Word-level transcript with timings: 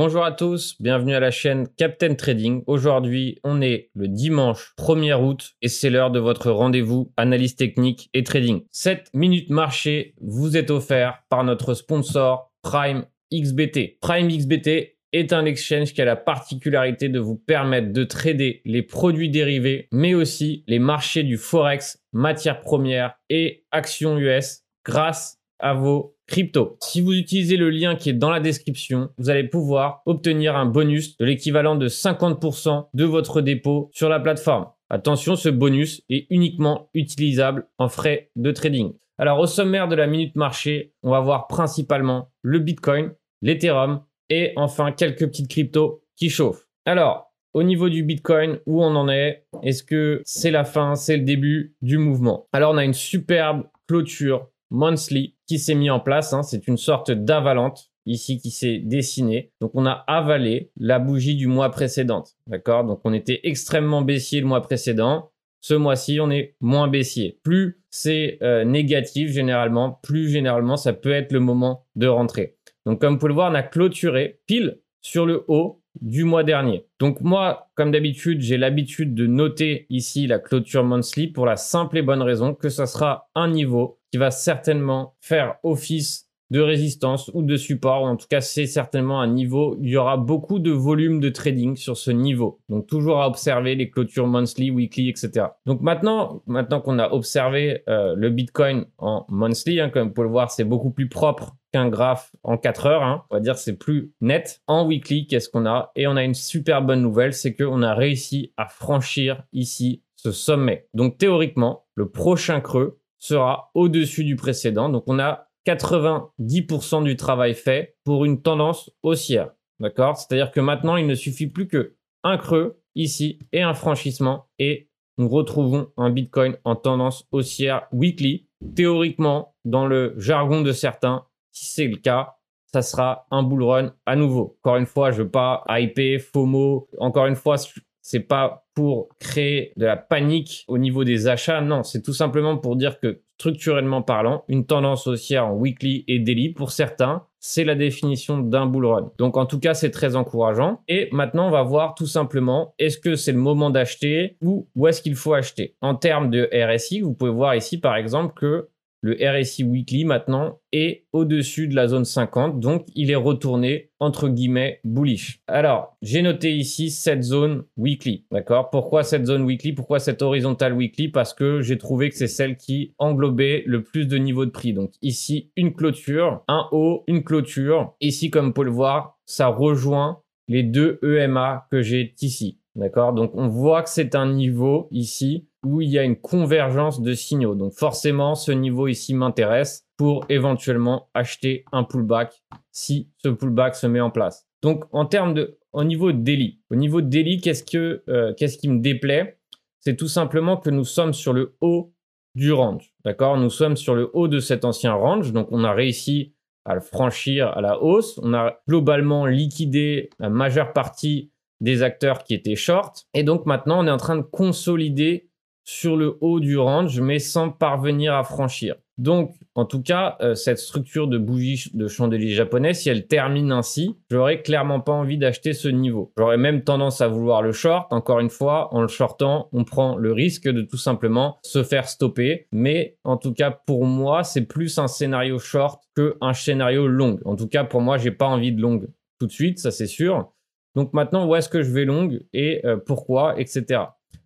Bonjour 0.00 0.24
à 0.24 0.30
tous, 0.30 0.80
bienvenue 0.80 1.16
à 1.16 1.18
la 1.18 1.32
chaîne 1.32 1.66
Captain 1.76 2.14
Trading. 2.14 2.62
Aujourd'hui, 2.68 3.40
on 3.42 3.60
est 3.60 3.90
le 3.96 4.06
dimanche 4.06 4.72
1er 4.78 5.20
août 5.20 5.56
et 5.60 5.66
c'est 5.66 5.90
l'heure 5.90 6.12
de 6.12 6.20
votre 6.20 6.52
rendez-vous 6.52 7.12
analyse 7.16 7.56
technique 7.56 8.08
et 8.14 8.22
trading. 8.22 8.62
7 8.70 9.10
minutes 9.12 9.50
marché 9.50 10.14
vous 10.20 10.56
est 10.56 10.70
offert 10.70 11.24
par 11.28 11.42
notre 11.42 11.74
sponsor 11.74 12.52
Prime 12.62 13.06
XBT. 13.34 13.98
Prime 14.00 14.28
XBT 14.28 14.98
est 15.12 15.32
un 15.32 15.44
exchange 15.44 15.92
qui 15.92 16.00
a 16.00 16.04
la 16.04 16.14
particularité 16.14 17.08
de 17.08 17.18
vous 17.18 17.34
permettre 17.34 17.92
de 17.92 18.04
trader 18.04 18.62
les 18.64 18.84
produits 18.84 19.30
dérivés, 19.30 19.88
mais 19.90 20.14
aussi 20.14 20.62
les 20.68 20.78
marchés 20.78 21.24
du 21.24 21.36
forex, 21.36 22.00
matières 22.12 22.60
premières 22.60 23.14
et 23.30 23.64
actions 23.72 24.16
US 24.16 24.60
grâce 24.84 25.40
à 25.58 25.74
vos 25.74 26.16
crypto. 26.28 26.76
Si 26.80 27.00
vous 27.00 27.14
utilisez 27.14 27.56
le 27.56 27.70
lien 27.70 27.96
qui 27.96 28.10
est 28.10 28.14
dans 28.14 28.30
la 28.30 28.38
description, 28.38 29.10
vous 29.18 29.30
allez 29.30 29.44
pouvoir 29.44 30.02
obtenir 30.06 30.54
un 30.54 30.66
bonus 30.66 31.16
de 31.16 31.24
l'équivalent 31.24 31.74
de 31.74 31.88
50% 31.88 32.88
de 32.94 33.04
votre 33.04 33.40
dépôt 33.40 33.90
sur 33.92 34.08
la 34.08 34.20
plateforme. 34.20 34.66
Attention, 34.90 35.34
ce 35.34 35.48
bonus 35.48 36.02
est 36.08 36.26
uniquement 36.30 36.88
utilisable 36.94 37.66
en 37.78 37.88
frais 37.88 38.30
de 38.36 38.52
trading. 38.52 38.92
Alors 39.18 39.40
au 39.40 39.46
sommaire 39.46 39.88
de 39.88 39.96
la 39.96 40.06
minute 40.06 40.36
marché, 40.36 40.92
on 41.02 41.10
va 41.10 41.20
voir 41.20 41.48
principalement 41.48 42.30
le 42.42 42.60
Bitcoin, 42.60 43.12
l'Ethereum 43.42 44.02
et 44.30 44.52
enfin 44.56 44.92
quelques 44.92 45.26
petites 45.26 45.50
cryptos 45.50 46.04
qui 46.16 46.30
chauffent. 46.30 46.66
Alors, 46.84 47.32
au 47.54 47.62
niveau 47.62 47.88
du 47.88 48.02
Bitcoin, 48.02 48.60
où 48.66 48.82
on 48.84 48.94
en 48.94 49.08
est? 49.08 49.46
Est-ce 49.62 49.82
que 49.82 50.20
c'est 50.24 50.50
la 50.50 50.64
fin, 50.64 50.94
c'est 50.94 51.16
le 51.16 51.24
début 51.24 51.74
du 51.82 51.98
mouvement? 51.98 52.46
Alors 52.52 52.72
on 52.72 52.76
a 52.76 52.84
une 52.84 52.94
superbe 52.94 53.64
clôture 53.88 54.48
monthly 54.70 55.34
qui 55.46 55.58
s'est 55.58 55.74
mis 55.74 55.90
en 55.90 56.00
place. 56.00 56.32
Hein. 56.32 56.42
C'est 56.42 56.68
une 56.68 56.76
sorte 56.76 57.10
d'avalante 57.10 57.90
ici 58.06 58.38
qui 58.38 58.50
s'est 58.50 58.78
dessinée. 58.78 59.52
Donc 59.60 59.72
on 59.74 59.86
a 59.86 60.04
avalé 60.06 60.70
la 60.76 60.98
bougie 60.98 61.36
du 61.36 61.46
mois 61.46 61.70
précédent. 61.70 62.24
D'accord? 62.46 62.84
Donc 62.84 63.00
on 63.04 63.12
était 63.12 63.40
extrêmement 63.44 64.02
baissier 64.02 64.40
le 64.40 64.46
mois 64.46 64.62
précédent. 64.62 65.30
Ce 65.60 65.74
mois-ci, 65.74 66.20
on 66.20 66.30
est 66.30 66.54
moins 66.60 66.88
baissier. 66.88 67.38
Plus 67.42 67.80
c'est 67.90 68.38
euh, 68.42 68.64
négatif 68.64 69.30
généralement, 69.30 69.98
plus 70.02 70.28
généralement 70.28 70.76
ça 70.76 70.92
peut 70.92 71.12
être 71.12 71.32
le 71.32 71.40
moment 71.40 71.86
de 71.96 72.06
rentrer. 72.06 72.56
Donc 72.86 73.00
comme 73.00 73.14
vous 73.14 73.18
pouvez 73.18 73.30
le 73.30 73.34
voir, 73.34 73.50
on 73.50 73.54
a 73.54 73.62
clôturé 73.62 74.40
pile 74.46 74.80
sur 75.00 75.26
le 75.26 75.44
haut 75.48 75.82
du 76.00 76.24
mois 76.24 76.44
dernier. 76.44 76.86
Donc 77.00 77.20
moi, 77.20 77.70
comme 77.74 77.90
d'habitude, 77.90 78.40
j'ai 78.40 78.56
l'habitude 78.56 79.14
de 79.14 79.26
noter 79.26 79.86
ici 79.90 80.26
la 80.26 80.38
clôture 80.38 80.84
monthly 80.84 81.28
pour 81.28 81.44
la 81.46 81.56
simple 81.56 81.98
et 81.98 82.02
bonne 82.02 82.22
raison 82.22 82.54
que 82.54 82.68
ça 82.68 82.86
sera 82.86 83.28
un 83.34 83.48
niveau 83.48 83.97
qui 84.10 84.18
va 84.18 84.30
certainement 84.30 85.14
faire 85.20 85.56
office 85.62 86.28
de 86.50 86.60
résistance 86.60 87.30
ou 87.34 87.42
de 87.42 87.56
support. 87.56 88.04
En 88.04 88.16
tout 88.16 88.26
cas, 88.28 88.40
c'est 88.40 88.66
certainement 88.66 89.20
un 89.20 89.26
niveau. 89.26 89.76
Il 89.80 89.90
y 89.90 89.96
aura 89.96 90.16
beaucoup 90.16 90.58
de 90.58 90.70
volume 90.70 91.20
de 91.20 91.28
trading 91.28 91.76
sur 91.76 91.96
ce 91.96 92.10
niveau. 92.10 92.60
Donc, 92.68 92.86
toujours 92.86 93.20
à 93.20 93.28
observer 93.28 93.74
les 93.74 93.90
clôtures 93.90 94.26
monthly, 94.26 94.70
weekly, 94.70 95.08
etc. 95.08 95.48
Donc, 95.66 95.82
maintenant, 95.82 96.42
maintenant 96.46 96.80
qu'on 96.80 96.98
a 96.98 97.10
observé 97.10 97.82
euh, 97.88 98.14
le 98.16 98.30
Bitcoin 98.30 98.86
en 98.98 99.26
monthly, 99.28 99.80
hein, 99.80 99.90
comme 99.90 100.08
vous 100.08 100.14
pouvez 100.14 100.26
le 100.26 100.32
voir, 100.32 100.50
c'est 100.50 100.64
beaucoup 100.64 100.90
plus 100.90 101.08
propre 101.08 101.54
qu'un 101.72 101.88
graphe 101.88 102.34
en 102.44 102.56
4 102.56 102.86
heures. 102.86 103.02
Hein. 103.02 103.24
On 103.30 103.36
va 103.36 103.40
dire 103.40 103.58
c'est 103.58 103.76
plus 103.76 104.12
net. 104.22 104.62
En 104.66 104.86
weekly, 104.86 105.26
qu'est-ce 105.26 105.50
qu'on 105.50 105.66
a? 105.66 105.92
Et 105.96 106.06
on 106.06 106.16
a 106.16 106.24
une 106.24 106.34
super 106.34 106.80
bonne 106.80 107.02
nouvelle, 107.02 107.34
c'est 107.34 107.54
qu'on 107.54 107.82
a 107.82 107.94
réussi 107.94 108.52
à 108.56 108.66
franchir 108.66 109.42
ici 109.52 110.02
ce 110.16 110.32
sommet. 110.32 110.88
Donc, 110.94 111.18
théoriquement, 111.18 111.84
le 111.94 112.08
prochain 112.08 112.60
creux 112.60 112.97
sera 113.18 113.70
au-dessus 113.74 114.24
du 114.24 114.36
précédent. 114.36 114.88
Donc, 114.88 115.04
on 115.06 115.18
a 115.18 115.48
90% 115.66 117.04
du 117.04 117.16
travail 117.16 117.54
fait 117.54 117.96
pour 118.04 118.24
une 118.24 118.40
tendance 118.42 118.90
haussière. 119.02 119.50
D'accord? 119.80 120.16
C'est-à-dire 120.16 120.50
que 120.50 120.60
maintenant, 120.60 120.96
il 120.96 121.06
ne 121.06 121.14
suffit 121.14 121.46
plus 121.46 121.68
que 121.68 121.96
un 122.24 122.38
creux 122.38 122.80
ici 122.94 123.38
et 123.52 123.62
un 123.62 123.74
franchissement 123.74 124.48
et 124.58 124.88
nous 125.18 125.28
retrouvons 125.28 125.90
un 125.96 126.10
Bitcoin 126.10 126.56
en 126.64 126.76
tendance 126.76 127.26
haussière 127.32 127.86
weekly. 127.92 128.48
Théoriquement, 128.74 129.54
dans 129.64 129.86
le 129.86 130.14
jargon 130.16 130.62
de 130.62 130.72
certains, 130.72 131.26
si 131.52 131.66
c'est 131.66 131.86
le 131.86 131.96
cas, 131.96 132.36
ça 132.72 132.82
sera 132.82 133.26
un 133.30 133.42
bull 133.42 133.62
run 133.62 133.94
à 134.06 134.16
nouveau. 134.16 134.58
Encore 134.62 134.76
une 134.76 134.86
fois, 134.86 135.10
je 135.10 135.22
veux 135.22 135.30
pas 135.30 135.64
hyper, 135.68 136.20
FOMO. 136.20 136.88
Encore 136.98 137.26
une 137.26 137.36
fois, 137.36 137.56
c'est 138.00 138.20
pas 138.20 138.66
pour 138.78 139.08
créer 139.18 139.72
de 139.76 139.86
la 139.86 139.96
panique 139.96 140.64
au 140.68 140.78
niveau 140.78 141.02
des 141.02 141.26
achats. 141.26 141.60
Non, 141.60 141.82
c'est 141.82 142.00
tout 142.00 142.12
simplement 142.12 142.56
pour 142.56 142.76
dire 142.76 143.00
que 143.00 143.22
structurellement 143.36 144.02
parlant, 144.02 144.44
une 144.46 144.66
tendance 144.66 145.08
haussière 145.08 145.48
en 145.48 145.54
weekly 145.54 146.04
et 146.06 146.20
daily 146.20 146.50
pour 146.50 146.70
certains, 146.70 147.24
c'est 147.40 147.64
la 147.64 147.74
définition 147.74 148.38
d'un 148.38 148.66
bull 148.66 148.86
run. 148.86 149.10
Donc 149.18 149.36
en 149.36 149.46
tout 149.46 149.58
cas, 149.58 149.74
c'est 149.74 149.90
très 149.90 150.14
encourageant. 150.14 150.80
Et 150.86 151.08
maintenant, 151.10 151.48
on 151.48 151.50
va 151.50 151.64
voir 151.64 151.96
tout 151.96 152.06
simplement, 152.06 152.72
est-ce 152.78 152.98
que 152.98 153.16
c'est 153.16 153.32
le 153.32 153.38
moment 153.38 153.70
d'acheter 153.70 154.36
ou 154.42 154.68
où 154.76 154.86
est-ce 154.86 155.02
qu'il 155.02 155.16
faut 155.16 155.34
acheter? 155.34 155.74
En 155.80 155.96
termes 155.96 156.30
de 156.30 156.48
RSI, 156.52 157.00
vous 157.00 157.14
pouvez 157.14 157.32
voir 157.32 157.56
ici 157.56 157.80
par 157.80 157.96
exemple 157.96 158.34
que 158.34 158.68
le 159.00 159.16
RSI 159.20 159.64
Weekly 159.64 160.04
maintenant 160.04 160.60
est 160.72 161.04
au-dessus 161.12 161.68
de 161.68 161.74
la 161.74 161.88
zone 161.88 162.04
50, 162.04 162.60
donc 162.60 162.86
il 162.94 163.10
est 163.10 163.16
retourné 163.16 163.90
entre 164.00 164.28
guillemets 164.28 164.80
bullish. 164.84 165.40
Alors, 165.46 165.96
j'ai 166.02 166.22
noté 166.22 166.54
ici 166.54 166.90
cette 166.90 167.22
zone 167.22 167.64
weekly, 167.76 168.26
d'accord? 168.30 168.70
Pourquoi 168.70 169.02
cette 169.02 169.26
zone 169.26 169.42
weekly? 169.42 169.72
Pourquoi 169.72 169.98
cette 169.98 170.22
horizontale 170.22 170.72
weekly? 170.72 171.08
Parce 171.08 171.34
que 171.34 171.60
j'ai 171.60 171.78
trouvé 171.78 172.10
que 172.10 172.16
c'est 172.16 172.26
celle 172.26 172.56
qui 172.56 172.94
englobait 172.98 173.62
le 173.66 173.82
plus 173.82 174.06
de 174.06 174.18
niveaux 174.18 174.46
de 174.46 174.50
prix. 174.50 174.72
Donc 174.72 174.92
ici, 175.02 175.50
une 175.56 175.74
clôture, 175.74 176.42
un 176.48 176.68
haut, 176.72 177.04
une 177.06 177.24
clôture. 177.24 177.94
Ici, 178.00 178.30
comme 178.30 178.46
vous 178.46 178.52
pouvez 178.52 178.66
le 178.66 178.72
voir, 178.72 179.18
ça 179.24 179.48
rejoint 179.48 180.22
les 180.48 180.62
deux 180.62 180.98
EMA 181.02 181.66
que 181.70 181.82
j'ai 181.82 182.14
ici. 182.20 182.57
D'accord? 182.78 183.12
Donc 183.12 183.32
on 183.34 183.48
voit 183.48 183.82
que 183.82 183.90
c'est 183.90 184.14
un 184.14 184.32
niveau 184.32 184.86
ici 184.92 185.48
où 185.64 185.80
il 185.80 185.90
y 185.90 185.98
a 185.98 186.04
une 186.04 186.14
convergence 186.14 187.02
de 187.02 187.12
signaux. 187.12 187.56
Donc 187.56 187.72
forcément, 187.72 188.36
ce 188.36 188.52
niveau 188.52 188.86
ici 188.86 189.14
m'intéresse 189.14 189.84
pour 189.96 190.24
éventuellement 190.28 191.08
acheter 191.12 191.64
un 191.72 191.82
pullback 191.82 192.40
si 192.70 193.10
ce 193.16 193.30
pullback 193.30 193.74
se 193.74 193.88
met 193.88 194.00
en 194.00 194.10
place. 194.10 194.46
Donc 194.62 194.84
en 194.92 195.06
termes 195.06 195.34
de, 195.34 195.58
au 195.72 195.82
niveau 195.82 196.12
de 196.12 196.18
daily, 196.18 196.60
au 196.70 196.76
niveau 196.76 197.00
de 197.00 197.08
daily, 197.08 197.40
qu'est-ce 197.40 197.64
que, 197.64 198.04
euh, 198.08 198.32
qu'est-ce 198.34 198.58
qui 198.58 198.68
me 198.68 198.80
déplaît? 198.80 199.40
C'est 199.80 199.96
tout 199.96 200.06
simplement 200.06 200.56
que 200.56 200.70
nous 200.70 200.84
sommes 200.84 201.14
sur 201.14 201.32
le 201.32 201.56
haut 201.60 201.92
du 202.36 202.52
range. 202.52 202.94
D'accord? 203.04 203.38
Nous 203.38 203.50
sommes 203.50 203.76
sur 203.76 203.96
le 203.96 204.08
haut 204.12 204.28
de 204.28 204.38
cet 204.38 204.64
ancien 204.64 204.92
range. 204.92 205.32
Donc 205.32 205.48
on 205.50 205.64
a 205.64 205.72
réussi 205.72 206.32
à 206.64 206.76
le 206.76 206.80
franchir 206.80 207.48
à 207.48 207.60
la 207.60 207.82
hausse. 207.82 208.20
On 208.22 208.34
a 208.34 208.60
globalement 208.68 209.26
liquidé 209.26 210.10
la 210.20 210.30
majeure 210.30 210.72
partie 210.72 211.32
des 211.60 211.82
acteurs 211.82 212.24
qui 212.24 212.34
étaient 212.34 212.56
short. 212.56 213.06
Et 213.14 213.22
donc 213.22 213.46
maintenant, 213.46 213.82
on 213.82 213.86
est 213.86 213.90
en 213.90 213.96
train 213.96 214.16
de 214.16 214.22
consolider 214.22 215.28
sur 215.64 215.96
le 215.96 216.16
haut 216.22 216.40
du 216.40 216.56
range, 216.56 216.98
mais 216.98 217.18
sans 217.18 217.50
parvenir 217.50 218.14
à 218.14 218.24
franchir. 218.24 218.76
Donc, 218.96 219.34
en 219.54 219.66
tout 219.66 219.82
cas, 219.82 220.16
euh, 220.22 220.34
cette 220.34 220.58
structure 220.58 221.06
de 221.08 221.18
bougie 221.18 221.70
de 221.74 221.86
chandelier 221.86 222.30
japonais, 222.30 222.72
si 222.72 222.88
elle 222.88 223.06
termine 223.06 223.52
ainsi, 223.52 223.94
j'aurais 224.10 224.40
clairement 224.40 224.80
pas 224.80 224.92
envie 224.92 225.18
d'acheter 225.18 225.52
ce 225.52 225.68
niveau. 225.68 226.12
J'aurais 226.16 226.38
même 226.38 226.64
tendance 226.64 227.02
à 227.02 227.08
vouloir 227.08 227.42
le 227.42 227.52
short. 227.52 227.92
Encore 227.92 228.18
une 228.18 228.30
fois, 228.30 228.74
en 228.74 228.80
le 228.80 228.88
shortant, 228.88 229.50
on 229.52 229.64
prend 229.64 229.96
le 229.96 230.12
risque 230.12 230.48
de 230.48 230.62
tout 230.62 230.78
simplement 230.78 231.38
se 231.44 231.62
faire 231.62 231.86
stopper. 231.86 232.48
Mais 232.50 232.96
en 233.04 233.18
tout 233.18 233.34
cas, 233.34 233.50
pour 233.50 233.84
moi, 233.84 234.24
c'est 234.24 234.46
plus 234.46 234.78
un 234.78 234.88
scénario 234.88 235.38
short 235.38 235.82
qu'un 235.94 236.32
scénario 236.32 236.88
long. 236.88 237.20
En 237.26 237.36
tout 237.36 237.46
cas, 237.46 237.64
pour 237.64 237.82
moi, 237.82 237.98
j'ai 237.98 238.10
pas 238.10 238.26
envie 238.26 238.52
de 238.52 238.60
long 238.62 238.80
tout 239.20 239.26
de 239.26 239.32
suite, 239.32 239.58
ça 239.58 239.70
c'est 239.70 239.86
sûr. 239.86 240.32
Donc 240.78 240.92
maintenant, 240.92 241.26
où 241.26 241.34
est-ce 241.34 241.48
que 241.48 241.60
je 241.60 241.72
vais 241.72 241.84
long 241.84 242.08
et 242.32 242.64
euh, 242.64 242.76
pourquoi, 242.76 243.36
etc. 243.40 243.80